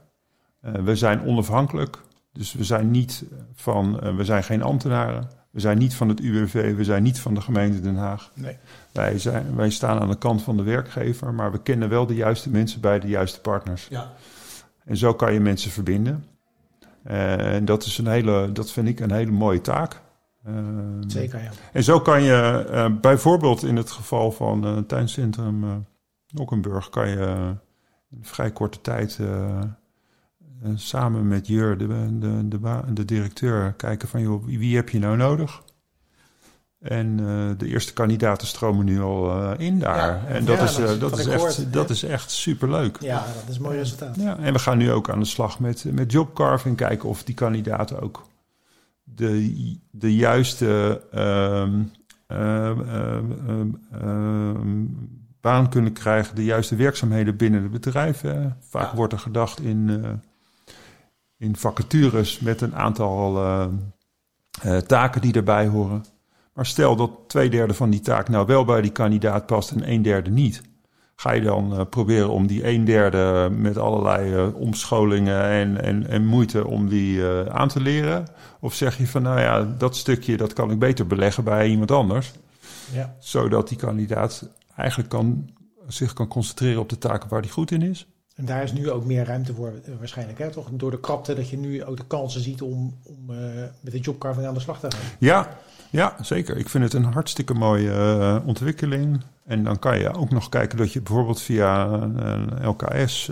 Uh, 0.65 0.72
we 0.72 0.96
zijn 0.96 1.22
onafhankelijk. 1.22 1.98
Dus 2.34 2.54
we 2.54 2.63
zijn 2.63 2.91
niet 2.91 3.24
van, 3.54 4.00
uh, 4.04 4.15
we 4.15 4.26
zijn 4.26 4.44
geen 4.44 4.62
ambtenaren. 4.62 5.30
We 5.52 5.60
zijn 5.60 5.78
niet 5.78 5.96
van 5.96 6.10
het 6.10 6.20
UWV, 6.20 6.76
we 6.76 6.84
zijn 6.84 7.04
niet 7.04 7.20
van 7.20 7.34
de 7.34 7.41
gemeente 7.41 7.82
Den 7.82 7.96
Haag. 7.96 8.32
Nee. 8.34 8.58
Wij, 8.91 9.20
zijn, 9.20 9.56
wij 9.56 9.70
staan 9.70 10.00
aan 10.00 10.10
de 10.10 10.17
kant 10.17 10.41
van 10.41 10.58
de 10.58 10.63
werkgever, 10.63 11.34
maar 11.34 11.52
we 11.52 11.62
kennen 11.62 11.89
wel 11.89 12.06
de 12.06 12.15
juiste 12.15 12.50
mensen 12.50 12.82
bij 12.82 13.00
de 13.00 13.08
juiste 13.08 13.41
partners. 13.41 13.88
Ja. 13.89 14.12
En 14.86 14.98
zo 14.98 15.13
kan 15.13 15.34
je 15.34 15.39
mensen 15.39 15.72
verbinden. 15.72 16.26
Uh, 17.08 17.56
en 17.56 17.65
dat, 17.65 17.84
is 17.86 17.98
een 17.98 18.08
hele, 18.08 18.52
dat 18.52 18.72
vind 18.72 18.88
ik 18.88 19.00
een 19.00 19.12
hele 19.12 19.32
mooie 19.32 19.62
taak. 19.62 20.02
Uh, 20.48 20.56
Zeker, 21.08 21.44
ja. 21.44 21.52
En 21.74 21.84
zo 21.84 22.00
kan 22.00 22.24
je 22.24 22.67
uh, 22.70 23.00
bijvoorbeeld 23.02 23.63
in 23.63 23.76
het 23.76 23.91
geval 23.91 24.32
van 24.32 24.63
het 24.63 24.88
tuincentrum 24.88 25.86
Nokkenburg... 26.28 26.89
kan 26.89 27.10
je 27.10 27.56
in 28.10 28.26
vrij 28.26 28.52
korte 28.52 28.82
tijd 28.82 29.20
uh, 30.63 30.71
samen 30.76 31.28
met 31.28 31.47
Jur, 31.47 31.78
de, 31.78 31.88
de, 32.19 32.47
de, 32.47 32.93
de, 32.93 33.06
directeur, 33.06 33.74
kijken 33.74 34.08
van 34.08 34.21
joh, 34.21 34.45
wie 34.45 34.76
heb 34.76 34.89
je 34.89 35.00
nou 35.00 35.17
nodig? 35.17 35.62
En 36.82 37.19
uh, 37.19 37.50
de 37.58 37.67
eerste 37.67 37.93
kandidaten 37.93 38.47
stromen 38.47 38.86
nu 38.86 39.02
al 39.02 39.41
uh, 39.41 39.52
in 39.58 39.80
daar. 39.80 39.97
Ja, 39.97 40.26
en 40.28 40.45
dat, 40.45 40.58
ja, 40.58 40.63
is, 40.63 40.76
dat, 40.76 41.00
dat 41.00 41.19
is, 41.19 41.26
echt, 41.26 41.41
hoort, 41.41 41.74
dat 41.74 41.89
is 41.89 42.04
echt 42.04 42.32
superleuk. 42.32 42.97
Ja, 43.00 43.26
dat 43.26 43.50
is 43.50 43.56
een 43.56 43.62
mooi 43.62 43.78
resultaat. 43.78 44.15
Ja, 44.15 44.38
en 44.38 44.54
we 44.54 44.60
gaan 44.60 44.78
nu 44.78 44.91
ook 44.91 45.10
aan 45.10 45.19
de 45.19 45.26
slag 45.26 45.60
met, 45.60 45.86
met 45.91 46.12
jobcarving. 46.12 46.78
Kijken 46.78 47.10
of 47.10 47.24
die 47.24 47.36
kandidaten 47.36 48.02
ook 48.02 48.28
de, 49.04 49.78
de 49.91 50.15
juiste 50.15 51.02
um, 51.15 51.91
um, 54.04 55.10
baan 55.41 55.69
kunnen 55.69 55.93
krijgen. 55.93 56.36
De 56.36 56.43
juiste 56.43 56.76
werkzaamheden 56.76 57.36
binnen 57.36 57.62
het 57.62 57.71
bedrijf. 57.71 58.24
Vaak 58.60 58.91
wordt 58.91 59.13
er 59.13 59.19
gedacht 59.19 59.60
in 59.60 59.89
in 61.41 61.56
vacatures 61.56 62.39
met 62.39 62.62
een 62.62 62.75
aantal 62.75 63.38
uh, 63.38 63.65
uh, 64.65 64.77
taken 64.77 65.21
die 65.21 65.34
erbij 65.34 65.67
horen. 65.67 66.06
Maar 66.54 66.65
stel 66.65 66.95
dat 66.95 67.12
twee 67.27 67.49
derde 67.49 67.73
van 67.73 67.89
die 67.89 67.99
taak 67.99 68.30
nou 68.30 68.45
wel 68.45 68.65
bij 68.65 68.82
die 68.82 68.91
kandidaat 68.91 69.45
past 69.45 69.71
en 69.71 69.91
een 69.91 70.01
derde 70.01 70.30
niet. 70.30 70.62
Ga 71.15 71.32
je 71.32 71.41
dan 71.41 71.89
proberen 71.89 72.30
om 72.30 72.47
die 72.47 72.67
een 72.67 72.86
derde 72.86 73.49
met 73.51 73.77
allerlei 73.77 74.51
omscholingen 74.51 75.43
en, 75.43 75.82
en, 75.82 76.08
en 76.08 76.25
moeite 76.25 76.67
om 76.67 76.89
die 76.89 77.25
aan 77.49 77.67
te 77.67 77.82
leren? 77.82 78.27
Of 78.60 78.73
zeg 78.73 78.97
je 78.97 79.08
van 79.08 79.21
nou 79.21 79.39
ja, 79.39 79.62
dat 79.77 79.95
stukje 79.95 80.38
dat 80.38 80.54
kan 80.54 80.71
ik 80.71 80.80
beter 80.80 81.08
beleggen 81.08 81.43
bij 81.43 81.67
iemand 81.67 81.91
anders. 81.91 82.32
Ja. 82.93 83.15
Zodat 83.19 83.69
die 83.69 83.77
kandidaat 83.77 84.49
eigenlijk 84.75 85.10
kan, 85.10 85.49
zich 85.88 86.13
kan 86.13 86.27
concentreren 86.27 86.82
op 86.82 86.89
de 86.89 86.97
taken 86.97 87.30
waar 87.30 87.41
hij 87.41 87.49
goed 87.49 87.71
in 87.71 87.82
is. 87.82 88.08
En 88.36 88.46
daar 88.46 88.63
is 88.63 88.74
nu 88.74 88.91
ook 88.91 89.06
meer 89.06 89.26
ruimte 89.26 89.54
voor 89.54 89.67
eh, 89.67 89.94
waarschijnlijk, 90.00 90.39
hè? 90.39 90.50
toch? 90.50 90.70
Door 90.72 90.91
de 90.91 91.00
krapte 91.00 91.36
dat 91.36 91.50
je 91.50 91.58
nu 91.58 91.84
ook 91.84 91.98
de 91.98 92.06
kansen 92.08 92.41
ziet 92.41 92.62
om, 92.62 92.98
om 93.04 93.30
uh, 93.30 93.38
met 93.82 93.94
de 93.94 94.00
jobcarving 94.00 94.48
aan 94.48 94.54
de 94.54 94.60
slag 94.60 94.80
te 94.80 94.91
gaan. 94.91 95.02
Ja, 95.20 95.58
ja, 95.89 96.15
zeker. 96.22 96.58
Ik 96.58 96.70
vind 96.70 96.84
het 96.84 96.94
een 96.94 97.04
hartstikke 97.04 97.54
mooie 97.54 97.91
uh, 97.91 98.48
ontwikkeling. 98.48 99.22
En 99.46 99.63
dan 99.63 99.80
kan 99.80 100.00
je 100.00 100.13
ook 100.13 100.30
nog 100.30 100.50
kijken 100.50 100.78
dat 100.78 100.94
je 100.94 101.02
bijvoorbeeld 101.02 101.41
via 101.41 101.86
een 101.88 102.67
LKS 102.67 103.32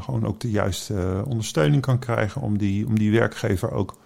gewoon 0.00 0.26
ook 0.26 0.40
de 0.40 0.50
juiste 0.50 1.22
ondersteuning 1.26 1.82
kan 1.82 1.98
krijgen 1.98 2.40
om 2.40 2.58
die, 2.58 2.86
om 2.86 2.98
die 2.98 3.12
werkgever 3.12 3.72
ook 3.72 3.96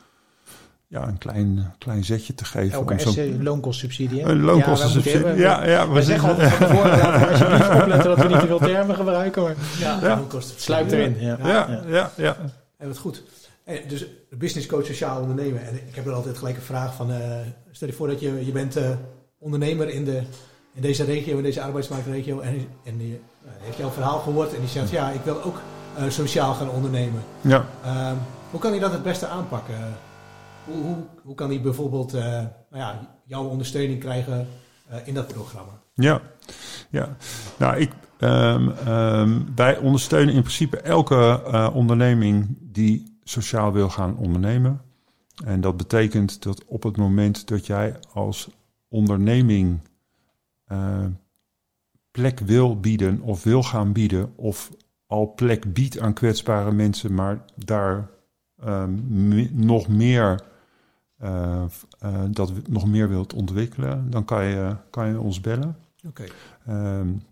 ja, 0.91 1.09
een 1.09 1.19
klein, 1.19 1.73
klein 1.79 2.05
zetje 2.05 2.35
te 2.35 2.45
geven. 2.45 2.79
Om 2.79 2.99
zo... 2.99 3.25
loonkostsubsidie. 3.41 4.23
Een 4.23 4.41
loonkostensubsidie, 4.41 5.27
ja, 5.27 5.35
ja, 5.35 5.67
ja. 5.67 5.91
We, 5.91 6.03
zeggen 6.03 6.29
altijd 6.29 6.53
van 6.53 6.67
tevoren, 6.67 7.29
alsjeblieft 7.31 7.69
opletten 7.83 8.09
dat 8.09 8.19
we 8.19 8.29
niet 8.29 8.41
te 8.41 8.47
veel 8.47 8.59
termen 8.59 8.97
gebruiken. 8.97 9.43
Maar 9.43 9.55
ja, 9.79 9.99
ja. 10.03 10.23
sluip 10.57 10.91
erin. 10.91 11.17
Ja, 11.21 11.39
ja, 11.43 11.83
ja. 11.87 12.11
ja, 12.17 12.37
En 12.77 12.89
wat 12.89 12.99
goed. 12.99 13.23
Dus 13.89 14.07
business 14.31 14.67
coach 14.67 14.87
sociaal 14.87 15.21
ondernemen. 15.21 15.67
En 15.67 15.75
ik 15.75 15.95
heb 15.95 16.07
er 16.07 16.13
altijd 16.13 16.39
gelijk 16.39 16.57
een 16.57 16.63
vraag 16.63 16.95
van, 16.95 17.11
uh, 17.11 17.17
stel 17.71 17.89
je 17.89 17.95
voor 17.95 18.09
dat 18.09 18.21
je, 18.21 18.45
je 18.47 18.53
bent 18.53 18.77
uh, 18.77 18.91
ondernemer 19.39 19.89
in, 19.89 20.05
de, 20.05 20.23
in 20.75 20.83
deze 20.83 21.05
regio, 21.05 21.37
in 21.37 21.43
deze 21.43 21.63
arbeidsmarktregio. 21.63 22.41
En, 22.41 22.67
en 22.85 22.99
je 22.99 23.19
uh, 23.45 23.51
heeft 23.59 23.79
jouw 23.79 23.91
verhaal 23.91 24.19
gehoord 24.19 24.55
en 24.55 24.61
die 24.61 24.69
zegt, 24.69 24.91
ja, 24.91 25.11
ik 25.11 25.21
wil 25.25 25.43
ook 25.43 25.61
sociaal 26.09 26.55
gaan 26.55 26.71
ondernemen. 26.71 27.23
Ja. 27.41 27.67
Ehm, 27.85 28.15
hoe 28.51 28.61
kan 28.61 28.75
je 28.75 28.81
dat 28.81 28.93
het 28.93 29.03
beste 29.03 29.27
aanpakken? 29.27 29.75
Hoe, 30.73 30.97
hoe, 31.23 31.35
kan 31.35 31.49
hij 31.49 31.61
bijvoorbeeld 31.61 32.15
uh, 32.15 32.23
nou 32.23 32.47
ja, 32.71 33.17
jouw 33.25 33.45
ondersteuning 33.45 34.01
krijgen 34.01 34.47
uh, 34.91 34.97
in 35.05 35.15
dat 35.15 35.29
programma? 35.29 35.73
Ja, 35.95 36.21
ja. 36.91 37.17
nou 37.59 37.77
ik, 37.77 37.91
um, 38.19 38.69
um, 38.89 39.47
wij 39.55 39.79
ondersteunen 39.79 40.35
in 40.35 40.41
principe 40.41 40.81
elke 40.81 41.43
uh, 41.47 41.71
onderneming 41.75 42.57
die 42.61 43.19
sociaal 43.23 43.73
wil 43.73 43.89
gaan 43.89 44.17
ondernemen. 44.17 44.81
En 45.45 45.61
dat 45.61 45.77
betekent 45.77 46.43
dat 46.43 46.65
op 46.65 46.83
het 46.83 46.97
moment 46.97 47.49
dat 47.49 47.67
jij 47.67 47.97
als 48.13 48.49
onderneming 48.89 49.81
plek 52.11 52.39
wil 52.39 52.81
bieden 52.81 53.21
of 53.21 53.43
wil 53.45 53.63
gaan 53.63 53.93
bieden 53.93 54.33
of 54.37 54.71
al 55.07 55.35
plek 55.35 55.73
biedt 55.73 55.99
aan 55.99 56.13
kwetsbare 56.13 56.73
mensen, 56.73 57.15
maar 57.15 57.45
daar 57.65 58.11
um, 58.65 59.51
nog 59.53 59.89
meer 59.89 60.41
uh, 61.23 61.65
uh, 62.05 62.25
dat 62.31 62.69
nog 62.69 62.87
meer 62.87 63.09
wilt 63.09 63.33
ontwikkelen, 63.33 64.11
dan 64.11 64.25
kan 64.25 64.45
je, 64.45 64.77
kan 64.91 65.09
je 65.09 65.21
ons 65.21 65.41
bellen. 65.41 65.77
Oké. 66.07 66.27
Okay. 66.65 66.99
Um, 66.99 67.23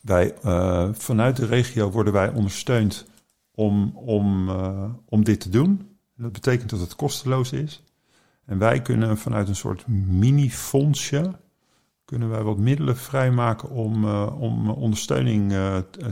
wij, 0.00 0.34
uh, 0.44 0.88
vanuit 0.92 1.36
de 1.36 1.46
regio 1.46 1.90
worden 1.90 2.12
wij 2.12 2.32
ondersteund 2.32 3.06
om, 3.54 3.92
om, 3.96 4.50
om 5.08 5.24
dit 5.24 5.40
te 5.40 5.48
doen. 5.48 5.96
Dat 6.16 6.32
betekent 6.32 6.70
dat 6.70 6.80
het 6.80 6.96
kosteloos 6.96 7.52
is. 7.52 7.82
En 8.44 8.58
wij 8.58 8.82
kunnen 8.82 9.18
vanuit 9.18 9.48
een 9.48 9.56
soort 9.56 9.86
mini-fondsje 9.86 11.30
kunnen 12.04 12.28
wij 12.28 12.42
wat 12.42 12.58
middelen 12.58 12.96
vrijmaken 12.96 13.70
om, 13.70 14.04
om 14.24 14.70
ondersteuning 14.70 15.52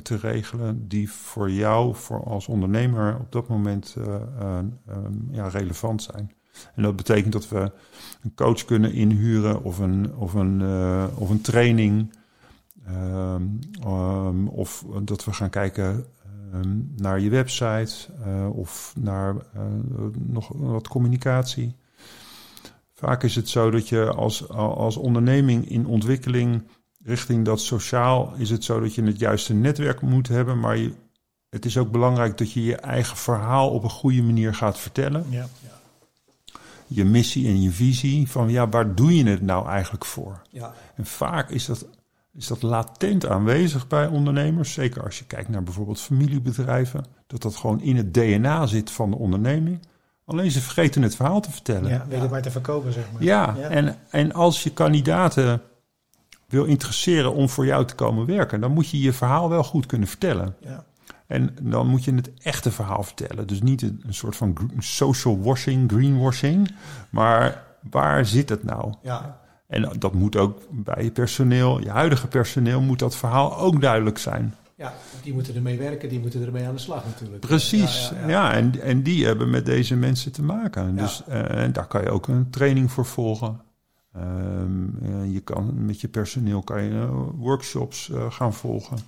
te 0.03 0.17
regelen 0.17 0.89
die 0.89 1.11
voor 1.11 1.51
jou 1.51 1.95
voor 1.95 2.25
als 2.25 2.47
ondernemer 2.47 3.19
op 3.21 3.33
dat 3.33 3.49
moment 3.49 3.97
ja, 5.31 5.49
relevant 5.49 6.03
zijn. 6.03 6.31
En 6.75 6.83
dat 6.83 6.97
betekent 6.97 7.33
dat 7.33 7.49
we 7.49 7.73
een 8.23 8.35
coach 8.35 8.65
kunnen 8.65 8.93
inhuren 8.93 9.63
of 9.63 9.79
een, 9.79 10.15
of 10.15 10.35
een, 10.35 10.61
uh, 10.61 11.05
of 11.15 11.31
een 11.31 11.41
training. 11.41 12.13
Um, 12.89 13.59
um, 13.87 14.49
of 14.49 14.85
dat 15.03 15.25
we 15.25 15.33
gaan 15.33 15.51
kijken 15.51 16.05
um, 16.55 16.93
naar 16.97 17.21
je 17.21 17.31
website 17.31 17.95
uh, 18.27 18.57
of 18.57 18.95
naar 18.99 19.35
uh, 19.35 19.63
nog 20.19 20.49
wat 20.55 20.89
communicatie. 20.89 21.75
Vaak 22.95 23.23
is 23.23 23.35
het 23.37 23.49
zo 23.49 23.71
dat 23.71 23.89
je 23.89 24.13
als, 24.13 24.49
als 24.49 24.97
onderneming 24.97 25.69
in 25.69 25.87
ontwikkeling 25.87 26.63
richting 27.05 27.45
dat 27.45 27.61
sociaal 27.61 28.33
is 28.37 28.51
het 28.51 28.65
zo 28.65 28.81
dat 28.81 28.95
je 28.95 29.03
het 29.03 29.19
juiste 29.19 29.55
netwerk 29.55 30.01
moet 30.01 30.29
hebben, 30.29 30.61
maar 30.61 30.77
je, 30.77 30.93
het 31.49 31.65
is 31.65 31.79
ook 31.79 31.91
belangrijk 31.91 32.39
dat 32.39 32.53
je 32.53 32.65
je 32.65 32.77
eigen 32.77 33.17
verhaal 33.17 33.71
op 33.71 33.83
een 33.83 33.91
goede 33.91 34.23
manier 34.23 34.55
gaat 34.55 34.79
vertellen. 34.79 35.27
Ja, 35.29 35.49
ja 35.63 35.80
je 36.93 37.05
missie 37.05 37.47
en 37.47 37.63
je 37.63 37.71
visie 37.71 38.31
van 38.31 38.51
ja, 38.51 38.69
waar 38.69 38.95
doe 38.95 39.17
je 39.17 39.25
het 39.25 39.43
nou 39.43 39.69
eigenlijk 39.69 40.05
voor? 40.05 40.43
Ja. 40.51 40.73
En 40.95 41.07
vaak 41.07 41.51
is 41.51 41.67
dat, 41.67 41.87
is 42.33 42.47
dat 42.47 42.63
latent 42.63 43.27
aanwezig 43.27 43.87
bij 43.87 44.07
ondernemers, 44.07 44.73
zeker 44.73 45.03
als 45.05 45.19
je 45.19 45.25
kijkt 45.25 45.49
naar 45.49 45.63
bijvoorbeeld 45.63 46.01
familiebedrijven, 46.01 47.05
dat 47.27 47.43
dat 47.43 47.57
gewoon 47.57 47.81
in 47.81 47.97
het 47.97 48.15
DNA 48.15 48.67
zit 48.67 48.91
van 48.91 49.11
de 49.11 49.17
onderneming. 49.17 49.81
Alleen 50.25 50.51
ze 50.51 50.61
vergeten 50.61 51.03
het 51.03 51.17
verhaal 51.17 51.41
te 51.41 51.51
vertellen. 51.51 51.91
Ja, 51.91 52.07
weten 52.09 52.29
waar 52.29 52.43
te 52.43 52.51
verkopen, 52.51 52.93
zeg 52.93 53.05
maar. 53.13 53.23
Ja, 53.23 53.55
ja, 53.59 53.69
En, 53.69 53.97
en 54.11 54.33
als 54.33 54.63
je 54.63 54.71
kandidaten 54.71 55.63
wil 56.49 56.65
interesseren 56.65 57.35
om 57.35 57.49
voor 57.49 57.67
jou 57.67 57.85
te 57.85 57.95
komen 57.95 58.27
werken, 58.27 58.61
dan 58.61 58.73
moet 58.73 58.91
je 58.91 59.01
je 59.01 59.13
verhaal 59.13 59.49
wel 59.49 59.65
goed 59.65 59.87
kunnen 59.87 60.09
vertellen. 60.09 60.57
Ja. 60.61 60.85
En 61.31 61.57
dan 61.63 61.87
moet 61.87 62.05
je 62.05 62.15
het 62.15 62.31
echte 62.43 62.71
verhaal 62.71 63.03
vertellen. 63.03 63.47
Dus 63.47 63.63
niet 63.63 63.83
een, 63.83 64.03
soort 64.09 64.37
van 64.37 64.57
social 64.79 65.43
washing, 65.43 65.91
greenwashing. 65.93 66.71
Maar 67.11 67.65
waar 67.91 68.27
zit 68.27 68.49
het 68.49 68.65
nou? 68.65 68.95
Ja. 69.03 69.41
En 69.67 69.93
dat 69.99 70.15
moet 70.15 70.37
ook 70.37 70.59
bij 70.71 71.05
je 71.05 71.11
personeel, 71.11 71.81
je 71.81 71.91
huidige 71.91 72.27
personeel, 72.27 72.81
moet 72.81 72.99
dat 72.99 73.17
verhaal 73.17 73.59
ook 73.59 73.81
duidelijk 73.81 74.19
zijn. 74.19 74.55
Ja, 74.75 74.93
die 75.23 75.33
moeten 75.33 75.55
ermee 75.55 75.79
werken, 75.79 76.09
die 76.09 76.21
moeten 76.21 76.43
ermee 76.43 76.67
aan 76.67 76.75
de 76.75 76.81
slag 76.81 77.05
natuurlijk. 77.05 77.41
Precies, 77.41 78.13
ja, 78.21 78.29
ja, 78.29 78.53
en, 78.53 78.81
en 78.81 79.03
die 79.03 79.27
hebben 79.27 79.51
met 79.51 79.67
deze 79.67 79.97
mensen 79.97 80.33
te 80.33 80.43
maken. 80.43 80.97
Dus 80.97 81.23
uh, 81.29 81.63
en 81.63 81.73
daar 81.73 81.87
kan 81.87 82.03
je 82.03 82.11
ook 82.11 82.29
een 82.29 82.51
training 82.51 82.93
voor 82.93 83.07
volgen. 83.07 83.61
Um, 84.17 84.99
je 85.33 85.41
kan 85.41 85.85
met 85.85 86.01
je 86.01 86.09
personeel 86.09 86.63
kan 86.63 86.83
je 86.83 86.91
uh, 86.91 87.11
workshops 87.35 88.11
gaan 88.29 88.55
volgen. 88.55 88.99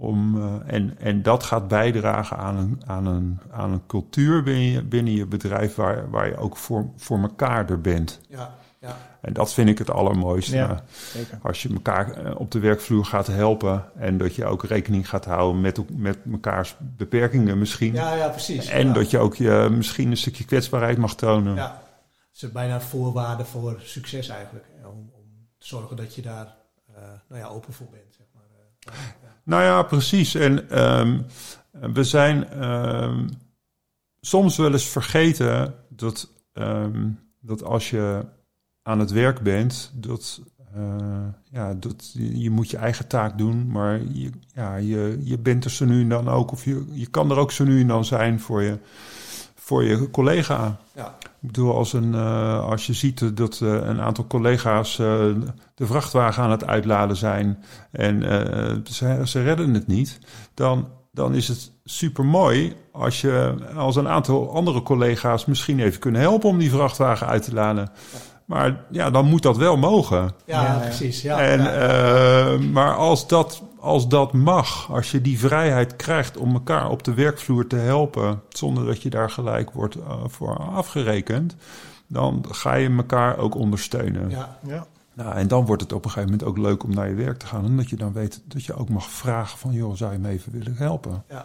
Om, 0.00 0.36
uh, 0.36 0.54
en, 0.66 0.98
en 0.98 1.22
dat 1.22 1.42
gaat 1.42 1.68
bijdragen 1.68 2.36
aan 2.36 2.56
een, 2.56 2.82
aan 2.86 3.06
een, 3.06 3.38
aan 3.50 3.72
een 3.72 3.86
cultuur 3.86 4.42
binnen 4.42 4.70
je, 4.70 4.82
binnen 4.82 5.12
je 5.12 5.26
bedrijf 5.26 5.74
waar, 5.74 6.10
waar 6.10 6.26
je 6.26 6.36
ook 6.36 6.56
voor, 6.56 6.90
voor 6.96 7.18
elkaar 7.18 7.70
er 7.70 7.80
bent. 7.80 8.20
Ja, 8.28 8.54
ja. 8.80 8.96
En 9.20 9.32
dat 9.32 9.52
vind 9.52 9.68
ik 9.68 9.78
het 9.78 9.90
allermooiste. 9.90 10.56
Ja, 10.56 10.82
zeker. 11.12 11.38
Als 11.42 11.62
je 11.62 11.68
elkaar 11.68 12.12
eh, 12.12 12.40
op 12.40 12.50
de 12.50 12.58
werkvloer 12.58 13.04
gaat 13.04 13.26
helpen 13.26 13.84
en 13.96 14.18
dat 14.18 14.34
je 14.34 14.44
ook 14.44 14.64
rekening 14.64 15.08
gaat 15.08 15.24
houden 15.24 15.60
met, 15.60 15.98
met 15.98 16.24
mekaars 16.24 16.76
beperkingen 16.78 17.58
misschien. 17.58 17.94
Ja, 17.94 18.14
ja 18.14 18.28
precies. 18.28 18.66
En 18.66 18.92
dat 18.92 19.10
je 19.10 19.18
ook 19.18 19.34
je, 19.34 19.68
misschien 19.70 20.10
een 20.10 20.16
stukje 20.16 20.44
kwetsbaarheid 20.44 20.98
mag 20.98 21.14
tonen. 21.14 21.54
Ja, 21.54 21.82
dat 22.32 22.42
is 22.42 22.52
bijna 22.52 22.80
voorwaarde 22.80 23.44
voor 23.44 23.80
succes 23.82 24.28
eigenlijk. 24.28 24.64
Om, 24.84 25.10
om 25.12 25.48
te 25.58 25.66
zorgen 25.66 25.96
dat 25.96 26.14
je 26.14 26.22
daar 26.22 26.56
uh, 26.90 26.96
nou 27.28 27.40
ja, 27.40 27.46
open 27.46 27.72
voor 27.72 27.88
bent. 27.90 28.19
Nou 29.44 29.62
ja, 29.62 29.82
precies. 29.82 30.34
En 30.34 30.80
um, 30.80 31.26
we 31.70 32.04
zijn 32.04 32.64
um, 32.70 33.28
soms 34.20 34.56
wel 34.56 34.72
eens 34.72 34.88
vergeten 34.88 35.74
dat, 35.88 36.32
um, 36.52 37.18
dat 37.40 37.64
als 37.64 37.90
je 37.90 38.24
aan 38.82 38.98
het 38.98 39.10
werk 39.10 39.40
bent, 39.40 39.92
dat, 39.94 40.40
uh, 40.76 41.26
ja, 41.50 41.74
dat 41.74 42.12
je 42.14 42.50
moet 42.50 42.70
je 42.70 42.76
eigen 42.76 43.06
taak 43.06 43.38
doen, 43.38 43.70
maar 43.70 44.00
je, 44.12 44.30
ja, 44.54 44.76
je, 44.76 45.20
je 45.22 45.38
bent 45.38 45.64
er 45.64 45.70
zo 45.70 45.84
nu 45.84 46.00
en 46.00 46.08
dan 46.08 46.28
ook, 46.28 46.52
of 46.52 46.64
je, 46.64 46.84
je 46.92 47.06
kan 47.06 47.30
er 47.30 47.36
ook 47.36 47.52
zo 47.52 47.64
nu 47.64 47.80
en 47.80 47.86
dan 47.86 48.04
zijn 48.04 48.40
voor 48.40 48.62
je, 48.62 48.78
voor 49.70 49.84
je 49.84 50.10
collega. 50.10 50.76
Ja. 50.94 51.14
Ik 51.22 51.46
bedoel, 51.46 51.76
als, 51.76 51.92
een, 51.92 52.12
uh, 52.14 52.68
als 52.68 52.86
je 52.86 52.92
ziet 52.92 53.36
dat 53.36 53.60
uh, 53.62 53.72
een 53.72 54.00
aantal 54.00 54.26
collega's 54.26 54.98
uh, 54.98 55.06
de 55.74 55.86
vrachtwagen 55.86 56.42
aan 56.42 56.50
het 56.50 56.66
uitladen 56.66 57.16
zijn 57.16 57.64
en 57.90 58.22
ze, 58.84 59.20
ze 59.24 59.42
redden 59.42 59.74
het 59.74 59.86
niet, 59.86 60.18
dan, 60.54 60.88
dan 61.12 61.34
is 61.34 61.48
het 61.48 61.72
super 61.84 62.24
mooi 62.24 62.74
als 62.92 63.20
je 63.20 63.54
als 63.76 63.96
een 63.96 64.08
aantal 64.08 64.54
andere 64.54 64.82
collega's 64.82 65.44
misschien 65.44 65.80
even 65.80 66.00
kunnen 66.00 66.20
helpen 66.20 66.48
om 66.48 66.58
die 66.58 66.70
vrachtwagen 66.70 67.26
uit 67.26 67.42
te 67.42 67.54
laden. 67.54 67.90
Maar 68.44 68.84
ja, 68.90 69.10
dan 69.10 69.26
moet 69.26 69.42
dat 69.42 69.56
wel 69.56 69.76
mogen. 69.76 70.32
Ja, 70.46 70.62
ja 70.62 70.78
precies. 70.78 71.22
Ja, 71.22 71.40
en, 71.40 72.72
maar 72.72 72.96
als 72.96 73.28
dat 73.28 73.62
als 73.80 74.08
dat 74.08 74.32
mag, 74.32 74.90
als 74.90 75.10
je 75.10 75.20
die 75.20 75.38
vrijheid 75.38 75.96
krijgt 75.96 76.36
om 76.36 76.52
elkaar 76.52 76.90
op 76.90 77.02
de 77.04 77.14
werkvloer 77.14 77.66
te 77.66 77.76
helpen, 77.76 78.42
zonder 78.48 78.86
dat 78.86 79.02
je 79.02 79.10
daar 79.10 79.30
gelijk 79.30 79.70
wordt 79.70 79.96
uh, 79.96 80.12
voor 80.26 80.58
afgerekend, 80.58 81.56
dan 82.06 82.44
ga 82.48 82.74
je 82.74 82.90
elkaar 82.96 83.38
ook 83.38 83.54
ondersteunen. 83.54 84.30
Ja, 84.30 84.58
ja. 84.66 84.86
Nou, 85.14 85.34
en 85.34 85.48
dan 85.48 85.66
wordt 85.66 85.82
het 85.82 85.92
op 85.92 86.04
een 86.04 86.10
gegeven 86.10 86.30
moment 86.30 86.48
ook 86.48 86.58
leuk 86.58 86.82
om 86.82 86.94
naar 86.94 87.08
je 87.08 87.14
werk 87.14 87.38
te 87.38 87.46
gaan. 87.46 87.64
Omdat 87.64 87.90
je 87.90 87.96
dan 87.96 88.12
weet 88.12 88.42
dat 88.44 88.64
je 88.64 88.74
ook 88.74 88.88
mag 88.88 89.10
vragen 89.10 89.58
van... 89.58 89.72
joh, 89.72 89.96
zou 89.96 90.12
je 90.12 90.18
me 90.18 90.28
even 90.28 90.52
willen 90.52 90.76
helpen? 90.76 91.24
Ja. 91.28 91.44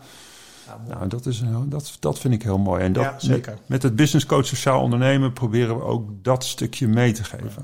nou, 0.88 1.08
dat, 1.08 1.26
is, 1.26 1.43
dat, 1.65 1.98
dat 2.00 2.19
vind 2.19 2.34
ik 2.34 2.43
heel 2.43 2.58
mooi. 2.58 2.84
En 2.84 2.93
dat, 2.93 3.04
ja, 3.04 3.19
zeker. 3.19 3.52
Met, 3.52 3.67
met, 3.67 3.84
het 3.84 3.95
Business 3.95 4.26
Coach 4.26 4.45
Sociaal 4.45 4.82
Ondernemen... 4.82 5.34
proberen 5.34 5.78
we 5.78 5.84
ook 5.84 6.10
dat 6.24 6.43
stukje 6.43 6.88
mee 6.88 7.12
te 7.12 7.24
geven. 7.24 7.63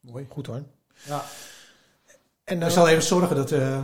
Mooi, 0.00 0.26
goed 0.28 0.46
hoor. 0.46 0.62
Ja. 1.06 1.24
En 2.52 2.60
dan 2.60 2.70
zal 2.70 2.88
even 2.88 3.02
zorgen 3.02 3.36
dat... 3.36 3.52
Uh, 3.52 3.78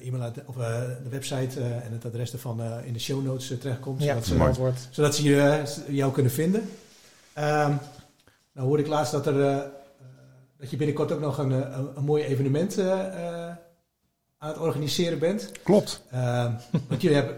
e 0.00 0.10
of 0.46 0.54
de 0.54 1.08
website 1.10 1.60
en 1.60 1.92
het 1.92 2.04
adres 2.04 2.32
ervan 2.32 2.62
in 2.84 2.92
de 2.92 2.98
show 2.98 3.24
notes 3.24 3.58
terechtkomt. 3.60 4.02
Ja, 4.02 4.20
zodat, 4.20 4.54
ze, 4.54 4.72
zodat 4.90 5.14
ze 5.14 5.84
jou 5.88 6.12
kunnen 6.12 6.32
vinden. 6.32 6.60
Um, 7.38 7.78
nou 8.52 8.66
hoorde 8.66 8.82
ik 8.82 8.88
laatst 8.88 9.12
dat, 9.12 9.26
er, 9.26 9.34
uh, 9.34 9.58
dat 10.58 10.70
je 10.70 10.76
binnenkort 10.76 11.12
ook 11.12 11.20
nog 11.20 11.38
een, 11.38 11.50
een, 11.50 11.88
een 11.96 12.04
mooi 12.04 12.24
evenement 12.24 12.78
uh, 12.78 12.90
aan 14.38 14.48
het 14.48 14.58
organiseren 14.58 15.18
bent. 15.18 15.52
Klopt. 15.62 16.02
want 16.88 17.02
jullie 17.02 17.16
hebben... 17.16 17.36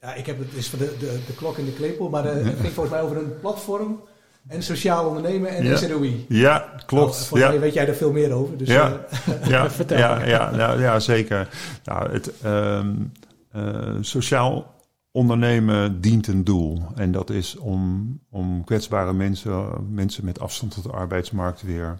ja, 0.00 0.14
ik 0.14 0.26
heb 0.26 0.38
het 0.38 0.52
is 0.52 0.68
van 0.68 0.78
de, 0.78 0.96
de, 0.98 1.20
de 1.26 1.34
klok 1.34 1.58
in 1.58 1.64
de 1.64 1.72
klepel, 1.72 2.08
maar 2.08 2.24
het 2.24 2.60
ging 2.60 2.72
volgens 2.72 2.90
mij 2.90 3.02
over 3.02 3.16
een 3.16 3.40
platform 3.40 4.02
en 4.46 4.62
sociaal 4.62 5.06
ondernemen 5.06 5.50
en 5.50 5.64
ja. 5.64 5.76
SROI. 5.76 6.24
Ja, 6.28 6.72
klopt. 6.86 7.30
Nou, 7.30 7.52
ja. 7.52 7.58
weet 7.58 7.74
jij 7.74 7.88
er 7.88 7.94
veel 7.94 8.12
meer 8.12 8.32
over. 8.32 8.56
Dus 8.56 8.68
ja, 8.68 9.06
ja, 9.48 9.70
vertel. 9.80 9.98
Ja, 9.98 10.24
ja, 10.24 10.50
nou, 10.50 10.80
ja, 10.80 11.00
zeker. 11.00 11.48
Nou, 11.84 12.12
het 12.12 12.32
um, 12.44 13.12
uh, 13.56 13.96
sociaal 14.00 14.74
ondernemen 15.10 16.00
dient 16.00 16.26
een 16.26 16.44
doel. 16.44 16.82
En 16.94 17.12
dat 17.12 17.30
is 17.30 17.56
om, 17.56 18.18
om 18.30 18.64
kwetsbare 18.64 19.12
mensen, 19.12 19.86
mensen 19.94 20.24
met 20.24 20.40
afstand 20.40 20.74
tot 20.74 20.82
de 20.82 20.92
arbeidsmarkt 20.92 21.62
weer 21.62 21.98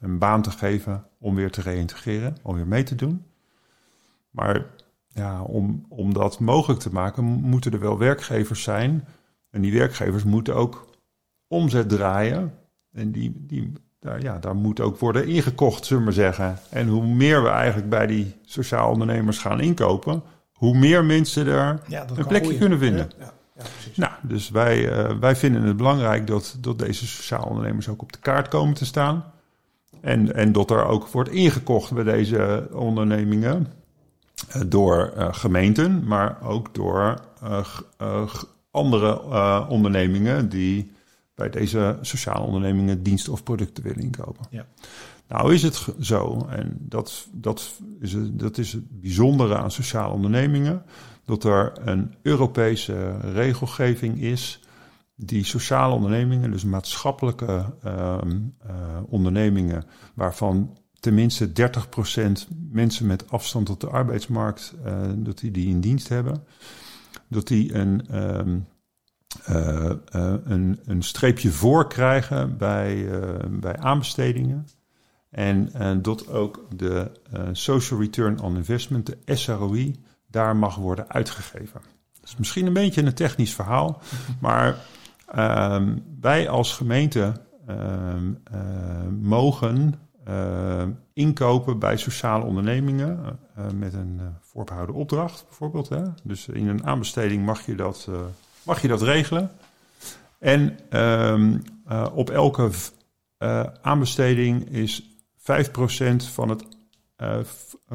een 0.00 0.18
baan 0.18 0.42
te 0.42 0.50
geven 0.50 1.04
om 1.18 1.34
weer 1.34 1.50
te 1.50 1.60
reïntegreren, 1.60 2.36
om 2.42 2.54
weer 2.54 2.66
mee 2.66 2.82
te 2.82 2.94
doen. 2.94 3.24
Maar 4.30 4.66
ja, 5.08 5.42
om, 5.42 5.86
om 5.88 6.14
dat 6.14 6.40
mogelijk 6.40 6.80
te 6.80 6.92
maken, 6.92 7.24
moeten 7.24 7.72
er 7.72 7.80
wel 7.80 7.98
werkgevers 7.98 8.62
zijn. 8.62 9.04
En 9.50 9.60
die 9.60 9.72
werkgevers 9.72 10.24
moeten 10.24 10.54
ook 10.54 10.95
omzet 11.48 11.88
draaien. 11.88 12.52
En 12.92 13.12
die, 13.12 13.32
die, 13.46 13.72
daar, 14.00 14.22
ja, 14.22 14.38
daar 14.38 14.56
moet 14.56 14.80
ook 14.80 14.98
worden 14.98 15.26
ingekocht, 15.26 15.84
zullen 15.84 16.02
we 16.02 16.08
maar 16.08 16.18
zeggen. 16.18 16.58
En 16.70 16.88
hoe 16.88 17.06
meer 17.06 17.42
we 17.42 17.48
eigenlijk 17.48 17.88
bij 17.88 18.06
die 18.06 18.34
sociaal 18.42 18.90
ondernemers 18.90 19.38
gaan 19.38 19.60
inkopen, 19.60 20.22
hoe 20.52 20.76
meer 20.76 21.04
mensen 21.04 21.46
er 21.46 21.80
een 22.16 22.26
plekje 22.26 22.58
kunnen 22.58 22.78
vinden. 22.78 23.10
Ja, 23.18 23.32
ja, 23.56 23.62
nou, 23.94 24.12
dus 24.22 24.50
wij, 24.50 25.08
uh, 25.08 25.18
wij 25.18 25.36
vinden 25.36 25.62
het 25.62 25.76
belangrijk 25.76 26.26
dat, 26.26 26.56
dat 26.60 26.78
deze 26.78 27.06
sociaal 27.06 27.44
ondernemers 27.44 27.88
ook 27.88 28.02
op 28.02 28.12
de 28.12 28.18
kaart 28.18 28.48
komen 28.48 28.74
te 28.74 28.84
staan. 28.84 29.24
En, 30.00 30.34
en 30.34 30.52
dat 30.52 30.70
er 30.70 30.84
ook 30.84 31.08
wordt 31.08 31.30
ingekocht 31.30 31.94
bij 31.94 32.04
deze 32.04 32.68
ondernemingen. 32.72 33.66
Uh, 34.56 34.62
door 34.66 35.12
uh, 35.16 35.28
gemeenten, 35.30 36.06
maar 36.06 36.42
ook 36.42 36.74
door 36.74 37.20
andere 38.70 39.22
ondernemingen 39.68 40.48
die 40.48 40.92
bij 41.36 41.50
deze 41.50 41.98
sociale 42.00 42.46
ondernemingen 42.46 43.02
diensten 43.02 43.32
of 43.32 43.42
producten 43.42 43.84
willen 43.84 44.02
inkopen. 44.02 44.46
Ja. 44.50 44.66
Nou 45.28 45.54
is 45.54 45.62
het 45.62 45.86
zo, 46.00 46.46
en 46.50 46.76
dat, 46.80 47.28
dat, 47.32 47.80
is, 48.00 48.12
het, 48.12 48.38
dat 48.38 48.58
is 48.58 48.72
het 48.72 49.00
bijzondere 49.00 49.56
aan 49.56 49.70
sociale 49.70 50.12
ondernemingen, 50.12 50.82
dat 51.24 51.44
er 51.44 51.72
een 51.84 52.14
Europese 52.22 53.16
regelgeving 53.18 54.20
is 54.20 54.60
die 55.14 55.44
sociale 55.44 55.94
ondernemingen, 55.94 56.50
dus 56.50 56.64
maatschappelijke 56.64 57.74
uh, 57.84 58.18
uh, 58.66 58.98
ondernemingen, 59.08 59.84
waarvan 60.14 60.78
tenminste 61.00 61.48
30% 61.48 62.32
mensen 62.70 63.06
met 63.06 63.30
afstand 63.30 63.66
tot 63.66 63.80
de 63.80 63.88
arbeidsmarkt, 63.88 64.74
uh, 64.86 65.00
dat 65.16 65.38
die 65.38 65.50
die 65.50 65.68
in 65.68 65.80
dienst 65.80 66.08
hebben, 66.08 66.44
dat 67.28 67.46
die 67.46 67.74
een, 67.74 68.16
um, 68.24 68.66
een, 69.44 70.80
een 70.84 71.02
streepje 71.02 71.50
voor 71.50 71.88
krijgen 71.88 72.56
bij, 72.56 73.08
bij 73.50 73.76
aanbestedingen. 73.76 74.66
En 75.30 75.70
dat 76.02 76.28
ook 76.28 76.66
de 76.76 77.10
Social 77.52 78.00
Return 78.00 78.40
on 78.40 78.56
Investment, 78.56 79.06
de 79.06 79.34
SROI, 79.34 79.96
daar 80.30 80.56
mag 80.56 80.76
worden 80.76 81.10
uitgegeven. 81.10 81.80
Dat 82.20 82.24
is 82.24 82.36
misschien 82.36 82.66
een 82.66 82.72
beetje 82.72 83.02
een 83.02 83.14
technisch 83.14 83.54
verhaal, 83.54 84.02
maar 84.40 84.76
um, 85.38 86.04
wij 86.20 86.48
als 86.48 86.72
gemeente 86.72 87.32
uh, 87.68 87.76
mogen 89.20 89.94
inkopen 91.12 91.78
bij 91.78 91.96
sociale 91.96 92.44
ondernemingen 92.44 93.38
met 93.74 93.94
een 93.94 94.20
voorbehouden 94.40 94.94
opdracht 94.94 95.44
bijvoorbeeld. 95.48 95.88
Hè? 95.88 96.02
Dus 96.22 96.48
in 96.48 96.68
een 96.68 96.86
aanbesteding 96.86 97.44
mag 97.44 97.66
je 97.66 97.74
dat, 97.74 98.08
mag 98.66 98.82
je 98.82 98.88
dat 98.88 99.02
regelen. 99.02 99.50
En 100.38 100.78
um, 100.98 101.62
op 102.12 102.30
elke 102.30 102.70
aanbesteding 103.82 104.68
is 104.68 105.02
5% 105.38 105.44
van 106.32 106.48
het 106.48 106.64
uh, 107.18 107.38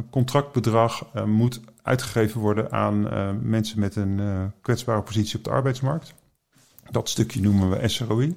contractbedrag 0.09 1.25
moet 1.25 1.61
uitgegeven 1.81 2.41
worden 2.41 2.71
aan 2.71 3.01
mensen 3.49 3.79
met 3.79 3.95
een 3.95 4.51
kwetsbare 4.61 5.01
positie 5.01 5.37
op 5.37 5.43
de 5.43 5.49
arbeidsmarkt. 5.49 6.13
Dat 6.91 7.09
stukje 7.09 7.41
noemen 7.41 7.69
we 7.69 7.87
SROI. 7.87 8.35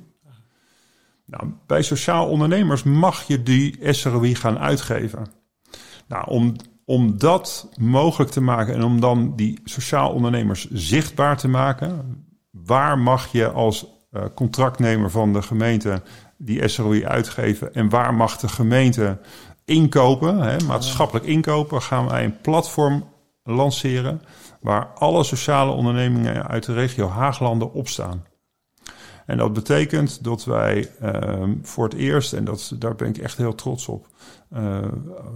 Nou, 1.27 1.53
bij 1.66 1.83
sociaal 1.83 2.29
ondernemers 2.29 2.83
mag 2.83 3.23
je 3.23 3.42
die 3.42 3.92
SROI 3.92 4.35
gaan 4.35 4.59
uitgeven. 4.59 5.27
Nou, 6.07 6.29
om, 6.29 6.57
om 6.85 7.18
dat 7.18 7.68
mogelijk 7.81 8.31
te 8.31 8.40
maken 8.40 8.75
en 8.75 8.83
om 8.83 9.01
dan 9.01 9.37
die 9.37 9.61
sociaal 9.64 10.12
ondernemers 10.12 10.70
zichtbaar 10.70 11.37
te 11.37 11.49
maken, 11.49 12.23
waar 12.62 12.98
mag 12.98 13.32
je 13.32 13.50
als 13.50 13.86
contractnemer 14.34 15.10
van 15.10 15.32
de 15.32 15.42
gemeente 15.42 16.02
die 16.36 16.68
SROI 16.68 17.06
uitgeven 17.06 17.74
en 17.74 17.88
waar 17.88 18.14
mag 18.14 18.36
de 18.36 18.48
gemeente 18.48 19.18
inkopen, 19.64 20.38
hè, 20.38 20.64
maatschappelijk 20.64 21.26
inkopen, 21.26 21.82
gaan 21.82 22.08
wij 22.08 22.24
een 22.24 22.40
platform 22.40 23.04
lanceren 23.42 24.22
waar 24.60 24.86
alle 24.86 25.24
sociale 25.24 25.70
ondernemingen 25.70 26.46
uit 26.46 26.64
de 26.64 26.72
regio 26.72 27.08
Haaglanden 27.08 27.72
op 27.72 27.88
staan. 27.88 28.24
En 29.26 29.38
dat 29.38 29.52
betekent 29.52 30.24
dat 30.24 30.44
wij 30.44 30.90
uh, 31.02 31.48
voor 31.62 31.84
het 31.84 31.94
eerst, 31.94 32.32
en 32.32 32.44
dat, 32.44 32.72
daar 32.78 32.94
ben 32.94 33.08
ik 33.08 33.18
echt 33.18 33.36
heel 33.36 33.54
trots 33.54 33.88
op, 33.88 34.06
uh, 34.52 34.78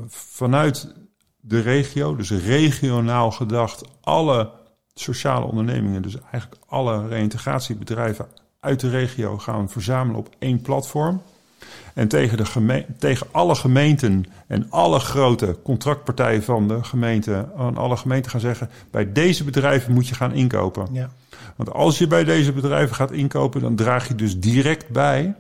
vanuit 0.08 0.94
de 1.40 1.60
regio, 1.60 2.16
dus 2.16 2.30
regionaal 2.30 3.30
gedacht, 3.30 3.84
alle 4.00 4.50
sociale 5.00 5.46
ondernemingen, 5.46 6.02
dus 6.02 6.16
eigenlijk 6.20 6.62
alle 6.66 7.08
reïntegratiebedrijven 7.08 8.26
uit 8.60 8.80
de 8.80 8.90
regio 8.90 9.38
gaan 9.38 9.68
verzamelen 9.68 10.20
op 10.20 10.28
één 10.38 10.60
platform. 10.60 11.22
En 11.94 12.08
tegen, 12.08 12.36
de 12.36 12.84
tegen 12.98 13.26
alle 13.30 13.54
gemeenten 13.54 14.24
en 14.46 14.66
alle 14.70 14.98
grote 14.98 15.56
contractpartijen 15.62 16.42
van 16.42 16.68
de 16.68 16.84
gemeente, 16.84 17.48
aan 17.56 17.76
alle 17.76 17.96
gemeenten 17.96 18.30
gaan 18.30 18.40
zeggen: 18.40 18.70
bij 18.90 19.12
deze 19.12 19.44
bedrijven 19.44 19.92
moet 19.92 20.08
je 20.08 20.14
gaan 20.14 20.32
inkopen. 20.32 20.86
Ja. 20.92 21.10
Want 21.56 21.72
als 21.72 21.98
je 21.98 22.06
bij 22.06 22.24
deze 22.24 22.52
bedrijven 22.52 22.96
gaat 22.96 23.12
inkopen, 23.12 23.60
dan 23.60 23.76
draag 23.76 24.08
je 24.08 24.14
dus 24.14 24.40
direct 24.40 24.88
bij 24.88 25.34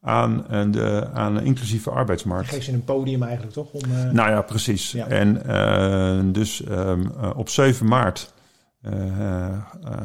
aan, 0.00 0.44
de, 0.70 1.08
aan 1.12 1.36
een 1.36 1.44
inclusieve 1.44 1.90
arbeidsmarkt. 1.90 2.48
Geef 2.48 2.64
je 2.64 2.72
een 2.72 2.84
podium 2.84 3.22
eigenlijk 3.22 3.52
toch? 3.52 3.72
Om, 3.72 3.82
uh... 3.90 4.10
Nou 4.10 4.30
ja, 4.30 4.42
precies. 4.42 4.94
En 4.94 5.42
uh, 5.46 6.32
dus 6.32 6.62
um, 6.70 7.10
op 7.34 7.48
7 7.48 7.86
maart 7.86 8.33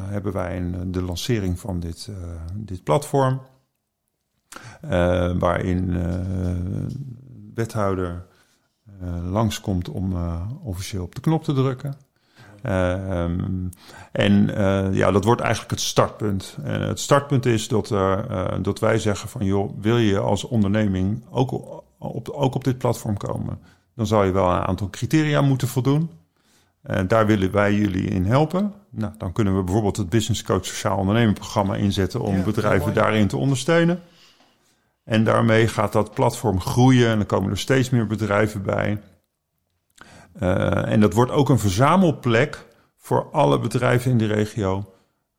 hebben 0.08 0.32
wij 0.32 0.56
een, 0.56 0.92
de 0.92 1.02
lancering 1.02 1.58
van 1.58 1.80
dit, 1.80 2.10
dit 2.54 2.84
platform. 2.84 3.40
waarin 5.38 5.96
wethouder 7.54 8.26
langskomt 9.30 9.88
om 9.88 10.14
officieel 10.62 11.02
op 11.02 11.14
de 11.14 11.20
knop 11.20 11.44
te 11.44 11.52
drukken. 11.52 11.96
Um, 12.66 13.68
en 14.12 14.46
ja, 14.92 15.10
dat 15.10 15.24
wordt 15.24 15.40
eigenlijk 15.40 15.70
het 15.70 15.80
startpunt. 15.80 16.56
En 16.62 16.80
het 16.80 17.00
startpunt 17.00 17.46
is 17.46 17.68
dat, 17.68 17.88
dat 18.62 18.78
wij 18.78 18.98
zeggen 18.98 19.28
van 19.28 19.44
joh, 19.44 19.70
wil 19.80 19.96
je 19.96 20.18
als 20.18 20.44
onderneming 20.44 21.24
ook 21.30 21.52
op, 21.98 22.28
ook 22.28 22.54
op 22.54 22.64
dit 22.64 22.78
platform 22.78 23.16
komen? 23.16 23.58
Dan 23.94 24.06
zou 24.06 24.26
je 24.26 24.32
wel 24.32 24.50
een 24.50 24.66
aantal 24.66 24.90
criteria 24.90 25.40
moeten 25.40 25.68
voldoen. 25.68 26.10
Uh, 26.86 27.00
daar 27.08 27.26
willen 27.26 27.52
wij 27.52 27.74
jullie 27.74 28.08
in 28.08 28.24
helpen. 28.24 28.74
Nou, 28.90 29.12
dan 29.18 29.32
kunnen 29.32 29.56
we 29.56 29.62
bijvoorbeeld 29.62 29.96
het 29.96 30.08
Business 30.08 30.42
Coach 30.42 30.66
Sociaal 30.66 30.98
Ondernemen 30.98 31.34
programma 31.34 31.74
inzetten 31.74 32.20
om 32.20 32.44
bedrijven 32.44 32.94
daarin 32.94 33.28
te 33.28 33.36
ondersteunen. 33.36 34.02
En 35.04 35.24
daarmee 35.24 35.68
gaat 35.68 35.92
dat 35.92 36.14
platform 36.14 36.60
groeien 36.60 37.08
en 37.08 37.16
dan 37.16 37.26
komen 37.26 37.50
er 37.50 37.58
steeds 37.58 37.90
meer 37.90 38.06
bedrijven 38.06 38.62
bij. 38.62 39.00
Uh, 40.40 40.92
en 40.92 41.00
dat 41.00 41.12
wordt 41.12 41.30
ook 41.30 41.48
een 41.48 41.58
verzamelplek 41.58 42.66
voor 42.96 43.30
alle 43.30 43.58
bedrijven 43.58 44.10
in 44.10 44.18
de 44.18 44.26
regio 44.26 44.94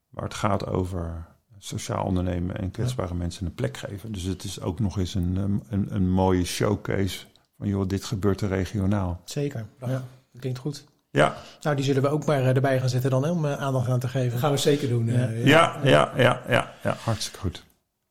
waar 0.10 0.23
het 0.23 0.34
gaat 0.34 0.67
over 0.67 1.27
sociaal 1.58 2.06
ondernemen 2.06 2.58
en 2.58 2.71
kwetsbare 2.71 3.13
mensen 3.13 3.45
een 3.45 3.54
plek 3.54 3.77
geven. 3.77 4.12
Dus 4.12 4.23
het 4.23 4.43
is 4.43 4.62
ook 4.62 4.80
nog 4.80 4.97
eens 4.97 5.15
een, 5.15 5.62
een, 5.69 5.95
een 5.95 6.10
mooie 6.10 6.45
showcase 6.45 7.25
van 7.58 7.67
joh, 7.67 7.88
dit 7.88 8.06
gebeurt 8.06 8.41
er 8.41 8.49
regionaal. 8.49 9.21
Zeker, 9.25 9.65
ja, 9.80 9.88
dat 10.32 10.41
klinkt 10.41 10.60
goed. 10.60 10.86
Ja. 11.12 11.36
Nou, 11.62 11.76
die 11.76 11.86
zullen 11.86 12.02
we 12.02 12.08
ook 12.08 12.26
maar 12.26 12.43
erbij 12.43 12.80
gaan 12.80 12.89
zetten 12.89 13.10
dan, 13.10 13.30
om 13.30 13.45
aandacht 13.45 13.89
aan 13.89 14.00
te 14.00 14.08
geven. 14.08 14.32
Dat 14.32 14.39
gaan 14.39 14.52
we 14.52 14.58
zeker 14.58 14.89
doen. 14.89 15.06
Ja, 15.06 15.30
ja, 15.30 15.80
ja, 15.84 16.12
ja, 16.15 16.41
ja, 16.47 16.74
ja, 16.84 16.97
hartstikke 17.04 17.39
goed. 17.39 17.63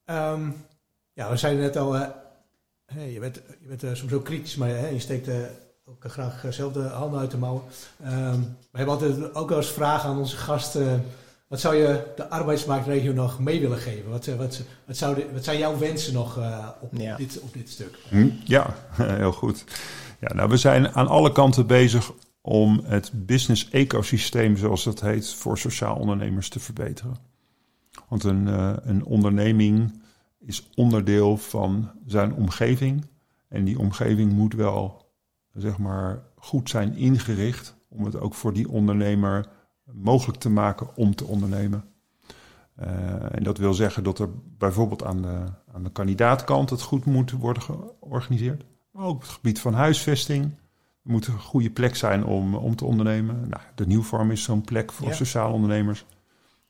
Um, 0.05 0.65
ja, 1.13 1.31
we 1.31 1.37
zeiden 1.37 1.63
net 1.63 1.77
al, 1.77 1.93
hey, 2.87 3.13
je 3.13 3.21
bent, 3.21 3.41
je 3.61 3.77
bent 3.77 3.97
soms 3.97 4.13
ook 4.13 4.25
kritisch, 4.25 4.57
maar 4.57 4.69
hè, 4.69 4.89
je 4.89 4.99
steekt 4.99 5.29
ook 5.85 6.05
graag 6.13 6.45
zelf 6.49 6.73
de 6.73 6.81
handen 6.83 7.21
uit 7.21 7.31
de 7.31 7.37
mouwen. 7.37 7.63
Um, 8.05 8.57
we 8.71 8.79
hebben 8.79 8.95
altijd 8.95 9.35
ook 9.35 9.49
wel 9.49 9.59
eens 9.59 9.73
vragen 9.73 10.11
aan 10.11 10.19
onze 10.19 10.37
gasten. 10.37 11.05
Wat 11.49 11.61
zou 11.61 11.75
je 11.75 12.13
de 12.17 12.29
arbeidsmarktregio 12.29 13.13
nog 13.13 13.39
mee 13.39 13.61
willen 13.61 13.79
geven? 13.79 14.11
Wat, 14.11 14.27
wat, 14.27 14.61
wat, 14.87 14.97
zou 14.97 15.15
de, 15.15 15.27
wat 15.33 15.45
zijn 15.45 15.59
jouw 15.59 15.79
wensen 15.79 16.13
nog 16.13 16.39
uh, 16.39 16.69
op, 16.81 16.91
ja. 16.93 17.17
dit, 17.17 17.41
op 17.41 17.53
dit 17.53 17.69
stuk? 17.71 17.99
Hm, 18.09 18.29
ja, 18.45 18.75
heel 19.03 19.33
goed. 19.33 19.65
Ja, 20.21 20.35
nou, 20.35 20.49
we 20.49 20.57
zijn 20.57 20.95
aan 20.95 21.07
alle 21.07 21.33
kanten 21.33 21.67
bezig 21.67 22.13
om 22.41 22.81
het 22.85 23.27
business 23.27 23.71
ecosysteem, 23.71 24.57
zoals 24.57 24.85
dat 24.85 25.01
heet, 25.01 25.35
voor 25.35 25.59
sociaal 25.59 25.97
ondernemers 25.97 26.49
te 26.49 26.61
verbeteren. 26.61 27.17
Want 28.09 28.25
een, 28.25 28.47
uh, 28.47 28.73
een 28.81 29.05
onderneming 29.05 30.03
is 30.39 30.69
onderdeel 30.75 31.37
van 31.37 31.91
zijn 32.07 32.35
omgeving. 32.35 33.07
En 33.49 33.65
die 33.65 33.79
omgeving 33.79 34.33
moet 34.33 34.55
wel, 34.55 35.11
zeg 35.53 35.79
maar, 35.79 36.23
goed 36.37 36.69
zijn 36.69 36.95
ingericht 36.95 37.77
om 37.89 38.05
het 38.05 38.17
ook 38.21 38.35
voor 38.35 38.53
die 38.53 38.69
ondernemer 38.69 39.49
mogelijk 39.93 40.39
te 40.39 40.51
maken 40.51 40.97
om 40.97 41.15
te 41.15 41.25
ondernemen. 41.25 41.85
Uh, 42.81 43.35
en 43.35 43.43
dat 43.43 43.59
wil 43.59 43.75
zeggen 43.75 44.05
dat 44.05 44.19
er 44.19 44.29
bijvoorbeeld 44.59 45.05
aan 45.05 45.23
de, 45.23 45.45
aan 45.73 45.85
de 45.85 45.93
kandidaatkant 45.93 46.71
het 46.71 46.83
goed 46.83 47.05
moet 47.05 47.31
worden 47.31 47.63
georganiseerd. 47.63 48.65
Maar 48.91 49.05
ook 49.05 49.15
op 49.15 49.21
het 49.21 49.31
gebied 49.31 49.61
van 49.61 49.75
huisvesting. 49.75 50.51
Er 51.05 51.11
moet 51.11 51.27
een 51.27 51.41
goede 51.41 51.71
plek 51.71 51.97
zijn 51.97 52.25
om, 52.25 52.55
om 52.55 52.77
te 52.77 52.85
ondernemen. 52.85 53.49
Nou, 53.49 53.63
de 53.75 53.87
Nieuwfarm 53.87 54.31
is 54.31 54.43
zo'n 54.43 54.65
plek 54.65 54.93
voor 54.93 55.09
ja. 55.09 55.15
sociale 55.15 55.53
ondernemers. 55.53 56.05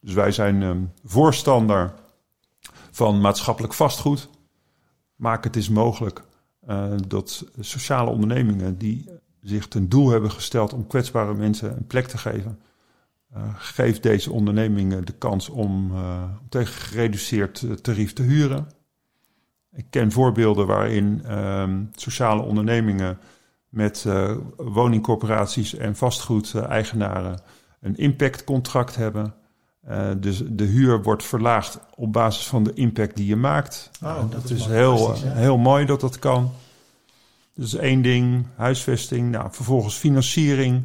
Dus 0.00 0.14
wij 0.14 0.32
zijn 0.32 0.62
um, 0.62 0.92
voorstander 1.04 1.94
van 2.90 3.20
maatschappelijk 3.20 3.74
vastgoed. 3.74 4.28
Maak 5.14 5.44
het 5.44 5.56
eens 5.56 5.68
mogelijk 5.68 6.24
uh, 6.68 6.92
dat 7.06 7.44
sociale 7.60 8.10
ondernemingen 8.10 8.78
die 8.78 9.08
zich 9.42 9.68
ten 9.68 9.88
doel 9.88 10.08
hebben 10.08 10.30
gesteld 10.30 10.72
om 10.72 10.86
kwetsbare 10.86 11.34
mensen 11.34 11.76
een 11.76 11.86
plek 11.86 12.06
te 12.06 12.18
geven, 12.18 12.60
uh, 13.36 13.42
geef 13.54 14.00
deze 14.00 14.32
ondernemingen 14.32 15.04
de 15.04 15.12
kans 15.12 15.48
om 15.48 15.90
uh, 15.92 16.22
tegen 16.48 16.74
gereduceerd 16.74 17.82
tarief 17.82 18.12
te 18.12 18.22
huren. 18.22 18.68
Ik 19.72 19.86
ken 19.90 20.12
voorbeelden 20.12 20.66
waarin 20.66 21.32
um, 21.38 21.90
sociale 21.94 22.42
ondernemingen 22.42 23.18
met 23.70 24.04
uh, 24.06 24.30
woningcorporaties 24.56 25.74
en 25.74 25.96
vastgoedeigenaren 25.96 27.40
een 27.80 27.96
impactcontract 27.96 28.96
hebben. 28.96 29.34
Uh, 29.88 30.10
dus 30.16 30.42
de 30.46 30.64
huur 30.64 31.02
wordt 31.02 31.24
verlaagd 31.24 31.78
op 31.94 32.12
basis 32.12 32.46
van 32.46 32.62
de 32.62 32.72
impact 32.74 33.16
die 33.16 33.26
je 33.26 33.36
maakt. 33.36 33.90
Oh, 34.02 34.20
dat, 34.20 34.32
dat, 34.32 34.50
is, 34.50 34.66
heel, 34.66 35.14
heel 35.16 35.58
mooi 35.58 35.84
dat 35.86 36.00
dat 36.00 36.18
kan. 36.18 36.52
Dus 37.54 37.74
één 37.74 38.02
ding, 38.02 38.46
huisvesting. 38.56 39.30
Nou, 39.30 39.48
vervolgens 39.50 39.94
financiering. 39.94 40.82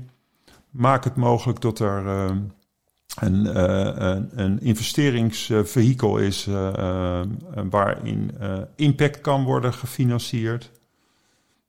Maak 0.70 1.04
het 1.04 1.16
mogelijk 1.16 1.62
dat 1.62 1.80
er 1.80 2.06
uh, 2.06 2.36
een, 3.20 3.62
een, 4.12 4.30
een 4.36 4.62
investeringsvehikel 4.62 6.18
is 6.18 6.48
waarin 7.70 8.32
impact 8.76 9.22
kan 9.22 9.44
worden 9.44 9.74
gefinancierd. 9.74 10.72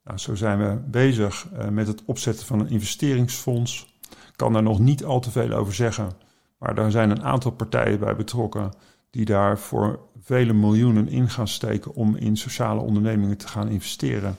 Nou, 0.07 0.19
zo 0.19 0.35
zijn 0.35 0.59
we 0.59 0.79
bezig 0.91 1.47
met 1.71 1.87
het 1.87 2.03
opzetten 2.05 2.47
van 2.47 2.61
een 2.61 2.71
investeringsfonds. 2.71 3.95
Ik 4.11 4.37
kan 4.37 4.53
daar 4.53 4.63
nog 4.63 4.79
niet 4.79 5.05
al 5.05 5.21
te 5.21 5.31
veel 5.31 5.53
over 5.53 5.75
zeggen. 5.75 6.11
Maar 6.59 6.75
daar 6.75 6.91
zijn 6.91 7.11
een 7.11 7.23
aantal 7.23 7.51
partijen 7.51 7.99
bij 7.99 8.17
betrokken 8.17 8.73
die 9.11 9.25
daar 9.25 9.59
voor 9.59 10.01
vele 10.23 10.53
miljoenen 10.53 11.09
in 11.09 11.31
gaan 11.31 11.49
steken 11.49 11.95
om 11.95 12.17
in 12.17 12.37
sociale 12.37 12.81
ondernemingen 12.81 13.37
te 13.37 13.49
gaan 13.49 13.69
investeren. 13.69 14.37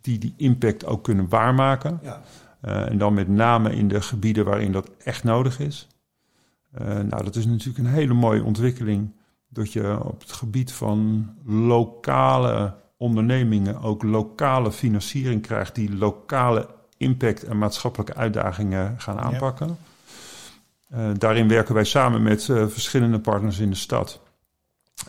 Die 0.00 0.18
die 0.18 0.34
impact 0.36 0.86
ook 0.86 1.04
kunnen 1.04 1.28
waarmaken. 1.28 2.00
Ja. 2.02 2.22
Uh, 2.64 2.88
en 2.88 2.98
dan 2.98 3.14
met 3.14 3.28
name 3.28 3.74
in 3.74 3.88
de 3.88 4.00
gebieden 4.00 4.44
waarin 4.44 4.72
dat 4.72 4.90
echt 5.04 5.24
nodig 5.24 5.60
is. 5.60 5.88
Uh, 6.80 6.86
nou, 6.86 7.24
dat 7.24 7.36
is 7.36 7.46
natuurlijk 7.46 7.78
een 7.78 7.94
hele 7.94 8.14
mooie 8.14 8.44
ontwikkeling. 8.44 9.14
Dat 9.48 9.72
je 9.72 10.04
op 10.04 10.20
het 10.20 10.32
gebied 10.32 10.72
van 10.72 11.28
lokale 11.44 12.74
ondernemingen 12.98 13.80
ook 13.80 14.02
lokale 14.02 14.72
financiering 14.72 15.42
krijgt 15.42 15.74
die 15.74 15.96
lokale 15.96 16.68
impact 16.96 17.44
en 17.44 17.58
maatschappelijke 17.58 18.14
uitdagingen 18.14 18.94
gaan 19.00 19.18
aanpakken. 19.18 19.66
Ja. 19.66 19.76
Uh, 20.94 21.10
daarin 21.18 21.48
werken 21.48 21.74
wij 21.74 21.84
samen 21.84 22.22
met 22.22 22.48
uh, 22.48 22.66
verschillende 22.66 23.18
partners 23.18 23.58
in 23.58 23.70
de 23.70 23.76
stad. 23.76 24.20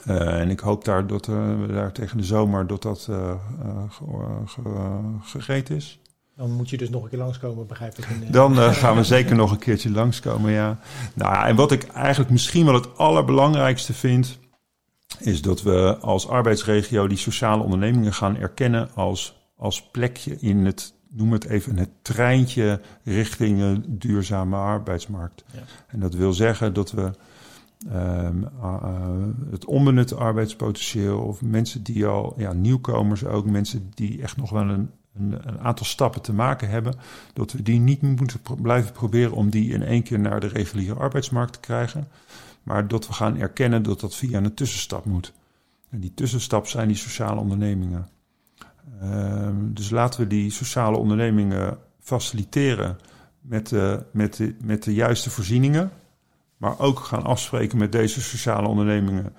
Uh, 0.08 0.40
en 0.40 0.50
ik 0.50 0.60
hoop 0.60 0.86
daar 0.86 1.08
dat 1.08 1.26
we 1.26 1.66
daar 1.68 1.92
tegen 1.92 2.18
de 2.18 2.24
zomer 2.24 2.68
dat 2.68 2.82
dat 2.82 3.10
gegeten 5.24 5.76
is. 5.76 6.00
Dan 6.36 6.52
moet 6.52 6.70
je 6.70 6.78
dus 6.78 6.90
nog 6.90 7.04
een 7.04 7.10
keer 7.10 7.20
langskomen, 7.20 7.68
begrijp 7.68 7.98
ik. 7.98 8.06
In, 8.06 8.32
Dan 8.32 8.56
gaan 8.56 8.96
we 8.96 9.04
zeker 9.18 9.36
nog 9.36 9.52
een 9.52 9.58
keertje 9.58 9.92
langskomen, 9.92 10.52
ja. 10.52 10.80
Nou, 11.14 11.46
en 11.46 11.56
wat 11.56 11.72
ik 11.72 11.84
eigenlijk 11.84 12.32
misschien 12.32 12.66
wel 12.66 12.74
het 12.74 12.98
allerbelangrijkste 12.98 13.94
vind, 13.94 14.39
is 15.20 15.42
dat 15.42 15.62
we 15.62 15.98
als 15.98 16.28
arbeidsregio 16.28 17.08
die 17.08 17.18
sociale 17.18 17.64
ondernemingen 17.64 18.14
gaan 18.14 18.38
erkennen 18.38 18.90
als, 18.96 19.42
als 19.58 19.82
plekje 19.82 20.38
in 20.40 20.66
het 20.66 20.94
noem 21.12 21.32
het 21.32 21.46
even, 21.46 21.78
het 21.78 21.90
treintje 22.02 22.82
richting 23.04 23.62
een 23.62 23.86
duurzame 23.88 24.56
arbeidsmarkt. 24.56 25.44
Ja. 25.54 25.60
En 25.88 26.00
dat 26.00 26.14
wil 26.14 26.34
zeggen 26.34 26.74
dat 26.74 26.92
we 26.92 27.12
um, 27.94 28.48
uh, 28.62 28.74
het 29.52 29.66
onbenutte 29.66 30.16
arbeidspotentieel 30.16 31.20
of 31.20 31.42
mensen 31.42 31.84
die 31.84 32.06
al, 32.06 32.34
ja, 32.38 32.54
nieuwkomers 32.54 33.26
ook, 33.26 33.46
mensen 33.46 33.92
die 33.94 34.22
echt 34.22 34.38
nog 34.38 34.50
wel 34.50 34.62
een, 34.62 34.90
een, 35.16 35.48
een, 35.48 35.60
aantal 35.60 35.86
stappen 35.86 36.22
te 36.22 36.34
maken 36.34 36.70
hebben, 36.70 36.96
dat 37.34 37.52
we 37.52 37.62
die 37.62 37.80
niet 37.80 38.02
moeten 38.02 38.42
pro 38.42 38.56
blijven 38.56 38.92
proberen 38.92 39.32
om 39.32 39.50
die 39.50 39.74
in 39.74 39.84
één 39.84 40.04
keer 40.04 40.20
naar 40.20 40.40
de 40.40 40.48
reguliere 40.48 41.00
arbeidsmarkt 41.00 41.54
te 41.54 41.60
krijgen, 41.60 42.08
maar 42.70 42.88
dat 42.88 43.08
we 43.08 43.14
gaan 43.14 43.38
erkennen 43.38 43.84
dat 43.84 44.00
dat 44.00 44.16
via 44.16 44.38
een 44.38 44.54
tussenstap 44.54 45.06
moet. 45.06 45.34
En 45.90 46.00
die 46.00 46.14
tussenstap 46.14 46.68
zijn 46.68 46.88
die 46.88 46.98
sociale 46.98 47.40
ondernemingen. 47.40 48.08
Um, 49.04 49.74
dus 49.74 49.90
laten 49.90 50.20
we 50.20 50.28
die 50.28 50.52
sociale 50.52 50.98
ondernemingen 50.98 51.78
faciliteren 52.00 52.98
met 53.42 53.68
de, 53.70 54.04
met, 54.12 54.36
de, 54.36 54.56
met 54.64 54.84
de 54.84 54.94
juiste 54.94 55.30
voorzieningen. 55.30 55.92
Maar 56.58 56.80
ook 56.80 57.00
gaan 57.00 57.24
afspreken 57.24 57.78
met 57.78 57.92
deze 57.92 58.22
sociale 58.22 58.68
ondernemingen 58.68 59.34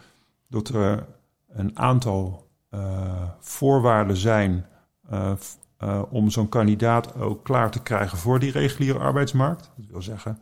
dat 0.49 0.69
er 0.69 1.07
een 1.49 1.79
aantal 1.79 2.49
uh, 2.71 3.23
voorwaarden 3.41 4.17
zijn 4.17 4.67
uh, 5.13 5.33
uh, 5.79 6.03
om 6.11 6.31
zo'n 6.31 6.49
kandidaat 6.49 7.15
ook 7.15 7.45
klaar 7.45 7.71
te 7.71 7.83
krijgen 7.83 8.19
voor 8.19 8.39
die 8.39 8.53
reguliere 8.53 8.99
arbeidsmarkt. 8.99 9.71
Dat 9.77 9.87
wil 9.87 10.03
zeggen, 10.03 10.39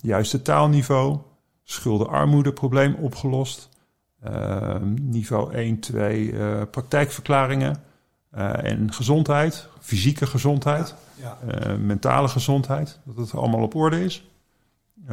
juiste 0.00 0.42
taalniveau, 0.42 1.18
schuldenarmoedeprobleem 1.62 2.94
opgelost, 2.94 3.68
ehm, 4.22 4.94
niveau 4.94 5.54
1, 5.54 5.78
2 5.78 6.66
praktijkverklaringen. 6.66 7.82
Uh, 8.34 8.64
en 8.64 8.92
gezondheid, 8.92 9.68
fysieke 9.80 10.26
gezondheid, 10.26 10.94
ja, 11.14 11.38
ja. 11.46 11.68
Uh, 11.70 11.76
mentale 11.76 12.28
gezondheid, 12.28 13.00
dat 13.04 13.16
het 13.16 13.34
allemaal 13.34 13.62
op 13.62 13.74
orde 13.74 14.04
is. 14.04 14.24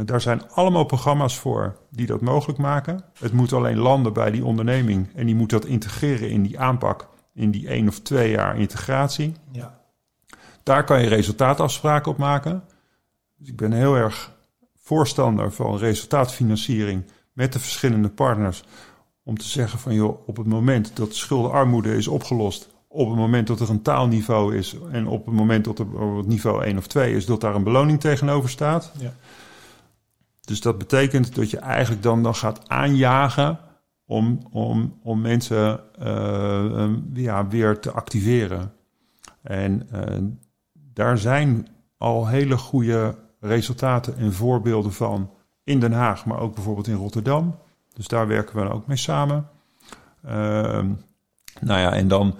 Daar 0.05 0.21
zijn 0.21 0.49
allemaal 0.49 0.83
programma's 0.83 1.38
voor 1.38 1.77
die 1.89 2.06
dat 2.06 2.21
mogelijk 2.21 2.60
maken. 2.60 3.04
Het 3.19 3.33
moet 3.33 3.54
alleen 3.54 3.77
landen 3.77 4.13
bij 4.13 4.31
die 4.31 4.45
onderneming 4.45 5.15
en 5.15 5.25
die 5.25 5.35
moet 5.35 5.50
dat 5.50 5.65
integreren 5.65 6.29
in 6.29 6.43
die 6.43 6.60
aanpak, 6.60 7.08
in 7.33 7.52
die 7.52 7.67
één 7.67 7.87
of 7.87 8.00
twee 8.00 8.31
jaar 8.31 8.58
integratie. 8.58 9.33
Ja. 9.52 9.79
Daar 10.63 10.83
kan 10.83 11.02
je 11.02 11.08
resultaatafspraken 11.08 12.12
op 12.12 12.17
maken. 12.17 12.63
Dus 13.37 13.47
ik 13.47 13.58
ben 13.58 13.71
heel 13.71 13.95
erg 13.95 14.35
voorstander 14.90 15.52
van 15.52 15.77
resultaatfinanciering 15.77 17.04
met 17.33 17.54
de 17.54 17.60
verschillende 17.60 18.10
partners. 18.10 18.63
Om 19.23 19.37
te 19.37 19.46
zeggen 19.46 19.79
van 19.79 19.94
joh, 19.94 20.27
op 20.27 20.37
het 20.37 20.48
moment 20.48 20.96
dat 20.96 21.15
schuldenarmoede 21.15 21.96
is 21.96 22.08
opgelost, 22.08 22.69
op 22.87 23.08
het 23.10 23.17
moment 23.17 23.48
dat 23.48 23.60
er 23.60 23.69
een 23.69 23.81
taalniveau 23.81 24.56
is 24.56 24.75
en 24.92 25.08
op 25.08 25.25
het 25.25 25.35
moment 25.35 25.65
dat 25.65 25.79
er 25.79 25.85
niveau 26.25 26.63
1 26.63 26.77
of 26.77 26.87
2 26.87 27.15
is, 27.15 27.25
dat 27.25 27.42
daar 27.42 27.56
een 27.56 27.63
beloning 27.63 28.00
tegenover 28.00 28.50
staat. 28.50 28.92
Ja. 29.00 29.13
Dus 30.42 30.62
dat 30.62 30.77
betekent 30.77 31.35
dat 31.35 31.50
je 31.50 31.58
eigenlijk 31.58 32.04
dan, 32.04 32.23
dan 32.23 32.35
gaat 32.35 32.69
aanjagen 32.69 33.60
om, 34.06 34.40
om, 34.52 35.00
om 35.04 35.21
mensen 35.21 35.79
uh, 36.02 36.90
ja, 37.13 37.48
weer 37.48 37.79
te 37.79 37.92
activeren. 37.92 38.73
En 39.42 39.90
uh, 39.94 40.02
daar 40.73 41.17
zijn 41.17 41.67
al 41.98 42.27
hele 42.27 42.58
goede 42.58 43.15
resultaten 43.40 44.17
en 44.17 44.33
voorbeelden 44.33 44.94
van 44.94 45.29
in 45.63 45.79
Den 45.79 45.94
Haag, 45.94 46.25
maar 46.25 46.40
ook 46.40 46.56
bijvoorbeeld 46.56 46.87
in 46.87 46.96
Rotterdam. 46.96 47.56
Dus 47.94 48.08
daar 48.08 48.27
werken 48.27 48.63
we 48.63 48.73
ook 48.73 48.87
mee 48.87 48.98
samen. 48.98 49.48
Ehm, 50.25 50.87
nou 51.60 51.79
ja, 51.79 51.94
en 51.94 52.08
dan 52.08 52.35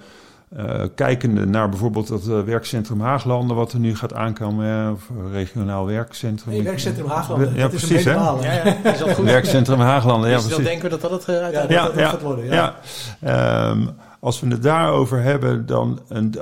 uh, 0.56 0.82
kijkende 0.94 1.46
naar 1.46 1.68
bijvoorbeeld 1.68 2.08
dat 2.08 2.26
uh, 2.26 2.42
werkcentrum 2.42 3.00
Haaglanden, 3.00 3.56
wat 3.56 3.72
er 3.72 3.78
nu 3.78 3.96
gaat 3.96 4.14
aankomen, 4.14 4.92
of 4.92 5.10
regionaal 5.32 5.86
werkcentrum. 5.86 6.54
Nee, 6.54 6.62
werkcentrum 6.62 7.06
Haaglanden. 7.06 7.54
Ja, 7.54 7.68
precies. 7.68 8.04
Hè? 8.04 8.12
Ja, 8.12 8.36
ja, 8.42 8.64
is 8.92 8.98
dat 8.98 9.10
goed? 9.10 9.24
Werkcentrum 9.24 9.80
Haaglanden, 9.80 10.30
ja, 10.30 10.36
dus 10.36 10.44
precies. 10.44 10.64
dan 10.64 10.72
denken 10.72 10.90
we 10.90 10.98
dat 10.98 11.10
dat 11.10 11.26
het 11.26 11.36
uh, 11.36 11.52
ja, 11.52 11.64
ja, 11.68 11.84
dat, 11.84 11.94
dat 11.94 12.08
gaat 12.08 12.22
worden. 12.22 12.44
Ja. 12.44 12.74
ja. 13.20 13.70
Um, 13.70 13.90
als 14.20 14.40
we 14.40 14.48
het 14.48 14.62
daarover 14.62 15.22
hebben, 15.22 15.66
dan, 15.66 16.00
en, 16.08 16.32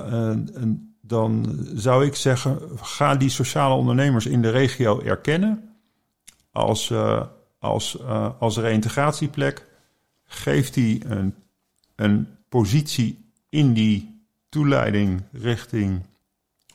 en, 0.54 0.87
dan 1.08 1.58
zou 1.74 2.06
ik 2.06 2.14
zeggen: 2.14 2.58
ga 2.76 3.14
die 3.14 3.28
sociale 3.28 3.74
ondernemers 3.74 4.26
in 4.26 4.42
de 4.42 4.50
regio 4.50 5.00
erkennen 5.00 5.76
als, 6.52 6.92
als, 7.58 8.02
als 8.38 8.56
reintegratieplek. 8.56 9.66
Geef 10.24 10.70
die 10.70 11.04
een, 11.06 11.34
een 11.96 12.28
positie 12.48 13.30
in 13.48 13.72
die 13.72 14.22
toeleiding 14.48 15.22
richting 15.32 16.02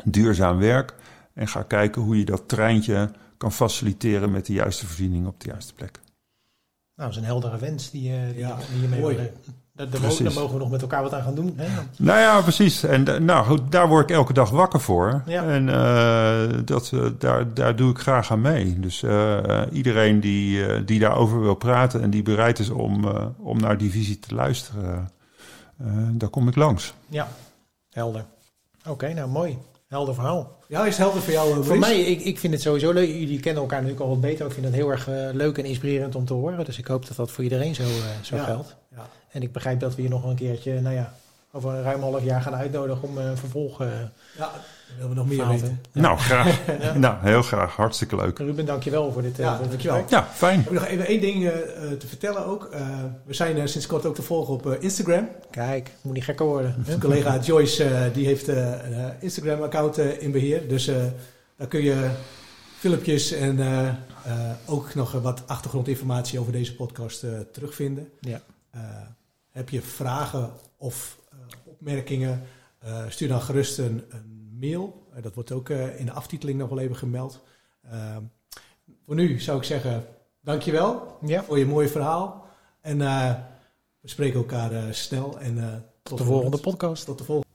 duurzaam 0.04 0.58
werk. 0.58 0.96
En 1.34 1.48
ga 1.48 1.64
kijken 1.64 2.02
hoe 2.02 2.18
je 2.18 2.26
dat 2.26 2.48
treintje 2.48 3.12
kan 3.38 3.52
faciliteren 3.52 4.32
met 4.32 4.46
de 4.46 4.54
juiste 4.54 4.86
voorziening 4.86 5.28
op 5.28 5.40
de 5.40 5.48
juiste 5.48 5.74
plek. 5.74 6.00
Nou, 6.96 7.10
dat 7.10 7.10
is 7.10 7.18
een 7.18 7.24
heldere 7.24 7.58
wens 7.58 7.91
die, 7.91 8.02
die, 8.02 8.38
ja, 8.38 8.58
die 8.72 8.82
je 8.82 8.88
mee 8.88 9.02
wil. 9.02 9.16
Daar, 9.76 9.89
daar, 9.89 10.02
mogen, 10.02 10.24
daar, 10.24 10.34
mogen 10.34 10.54
we 10.54 10.60
nog 10.60 10.72
met 10.72 10.82
elkaar 10.82 11.02
wat 11.02 11.14
aan 11.14 11.24
gaan 11.24 11.36
doen. 11.36 11.54
Hè? 11.56 11.68
Nou 11.98 12.20
ja, 12.20 12.41
precies. 12.41 12.84
En 12.84 13.26
nou 13.26 13.46
goed, 13.46 13.72
daar 13.72 13.88
word 13.88 14.10
ik 14.10 14.16
elke 14.16 14.34
dag 14.34 14.50
wakker 14.50 14.80
voor. 14.80 15.24
Ja. 15.26 15.44
En 15.44 15.68
uh, 15.68 16.66
dat, 16.66 16.91
uh, 16.94 17.06
daar, 17.20 17.54
daar 17.54 17.76
doe 17.76 17.91
ik 17.91 17.98
graag 17.98 18.32
aan 18.32 18.41
mee. 18.41 18.80
Dus 18.80 19.02
uh, 19.02 19.62
iedereen 19.72 20.20
die, 20.20 20.84
die 20.84 21.00
daarover 21.00 21.41
wil 21.41 21.56
praten 21.56 22.02
en 22.02 22.10
die 22.10 22.24
bereid 22.24 22.60
is 22.60 22.70
om, 22.70 23.06
om 23.38 23.60
naar 23.60 23.78
die 23.78 23.91
visie 23.91 24.20
te 24.20 24.36
luisteren, 24.36 25.12
daar 26.12 26.30
kom 26.30 26.48
ik 26.48 26.56
langs. 26.56 26.94
Ja, 27.08 27.28
helder. 27.89 28.26
Oké, 28.88 29.14
nou 29.14 29.30
mooi. 29.30 29.58
Helder 29.94 30.14
verhaal. 30.14 30.58
Ja, 30.68 30.80
is 30.86 30.86
het 30.86 30.98
helder 30.98 31.22
voor 31.22 31.34
jou? 31.34 31.64
Voor 31.64 31.80
mij, 31.80 32.00
ik, 32.00 32.22
ik 32.22 32.39
vind 32.39 32.54
het 32.54 32.62
sowieso 32.62 32.91
leuk. 32.91 33.08
Jullie 33.08 33.39
kennen 33.39 33.62
elkaar 33.62 33.82
natuurlijk 33.82 34.06
al 34.06 34.12
wat 34.12 34.22
beter. 34.22 34.46
Ik 34.46 34.52
vind 34.52 34.66
het 34.66 34.76
heel 34.76 34.89
erg 34.89 35.10
uh, 35.10 35.30
leuk 35.32 35.58
en 35.58 35.66
inspirerend 35.66 36.16
om 36.16 36.26
te 36.26 36.34
horen. 36.34 36.66
Dus 36.66 36.78
ik 36.78 36.88
hoop 36.88 37.08
dat 37.08 37.18
dat 37.18 37.32
voor 37.32 37.44
iedereen 37.44 37.76
zo, 37.76 37.84
uh, 37.84 37.89
zo 38.22 38.36
ja. 38.36 38.44
geldt. 38.44 38.76
Ja. 38.96 39.08
En 39.32 39.41
ik 39.41 39.52
begrijp 39.52 39.80
dat 39.80 39.96
we 39.96 40.02
hier 40.02 40.10
nog 40.10 40.24
een 40.24 40.36
keertje, 40.36 40.82
nou 40.82 40.96
ja, 40.96 41.14
over 41.52 41.74
een 41.74 41.82
ruim 41.82 42.02
half 42.02 42.24
jaar 42.24 42.41
gaan 42.41 42.56
uitnodigen 42.56 43.08
om 43.08 43.18
uh, 43.18 43.26
een 43.26 43.38
vervolg. 43.38 43.84
ja, 44.38 44.52
willen 44.96 45.10
we 45.10 45.16
nog 45.16 45.28
meer 45.28 45.48
weten. 45.48 45.80
te- 45.92 46.00
Nou, 46.00 46.18
graag. 46.18 46.60
Nou, 46.98 47.16
heel 47.22 47.42
graag. 47.42 47.76
Hartstikke 47.76 48.16
leuk. 48.16 48.38
Ruben, 48.38 48.66
dankjewel 48.66 49.12
voor 49.12 49.22
dit. 49.22 49.40
eh, 49.40 49.46
Ja, 49.46 49.58
dankjewel. 49.58 50.04
Ja, 50.10 50.28
fijn. 50.34 50.60
Ik 50.60 50.64
heb 50.66 50.74
nog 50.74 50.86
even 50.86 51.06
één 51.06 51.22
ding 51.22 51.44
eh, 51.48 51.52
eh, 51.92 51.98
te 51.98 52.08
vertellen 52.08 52.46
ook. 52.46 52.66
Eh, 52.66 52.88
we 53.26 53.34
zijn 53.34 53.70
sinds 53.70 53.88
kort 53.88 54.06
ook 54.06 54.16
te 54.16 54.22
volgen 54.22 54.54
op 54.54 54.68
Instagram. 54.80 55.30
Kijk, 55.52 55.92
moet 56.02 56.14
niet 56.14 56.24
gekker 56.24 56.46
worden. 56.46 56.84
Mijn 56.88 57.00
collega 57.00 57.40
Joyce 57.48 57.84
eh, 57.84 58.14
die 58.14 58.26
heeft 58.26 58.48
eh, 58.48 58.72
een 58.72 59.14
Instagram-account 59.20 59.98
in 59.98 60.32
beheer. 60.32 60.68
Dus 60.68 60.88
eh, 60.88 60.96
daar 61.58 61.68
kun 61.68 61.82
je 61.84 62.10
filmpjes 62.78 63.32
en 63.32 63.60
eh, 63.60 63.88
eh, 63.88 63.94
ook 64.66 64.94
nog 64.96 65.12
wat 65.12 65.44
achtergrondinformatie 65.48 66.40
over 66.40 66.52
deze 66.52 66.76
podcast 66.76 67.24
eh, 67.24 67.30
terugvinden. 67.52 68.10
Ja. 68.20 68.42
Eh, 68.72 68.82
heb 69.52 69.70
je 69.70 69.82
vragen 69.82 70.52
of 70.78 71.18
eh, 71.32 71.38
opmerkingen, 71.64 72.42
eh, 72.80 72.98
stuur 73.10 73.28
dan 73.28 73.42
gerust 73.42 73.78
een, 73.78 74.04
een 74.10 74.43
mail. 74.60 75.08
Eh, 75.14 75.24
dat 75.24 75.34
wordt 75.34 75.51
ook 75.51 75.70
eh, 75.70 75.99
in 75.99 76.06
de 76.06 76.12
aftiteling 76.12 76.60
nog 76.60 76.70
wel 76.70 76.80
even 76.80 76.95
gemeld. 76.95 77.43
Eh, 77.82 78.18
voor 79.06 79.16
nu 79.16 79.39
zou 79.39 79.58
ik 79.58 79.64
zeggen, 79.64 80.06
dankjewel 80.41 81.18
Ja, 81.26 81.43
voor 81.43 81.60
je 81.60 81.66
mooie 81.66 81.88
verhaal. 81.88 82.45
En 82.82 83.01
eh, 83.01 83.36
we 83.99 84.10
spreken 84.10 84.39
elkaar 84.39 84.72
eh, 84.72 84.91
snel. 84.91 85.39
En, 85.39 85.64
eh, 85.64 85.80
tot 86.04 86.18
de 86.18 86.24
volgende 86.24 86.58
podcast. 86.58 87.06
Tot 87.06 87.18
de 87.18 87.24
volgende. 87.24 87.51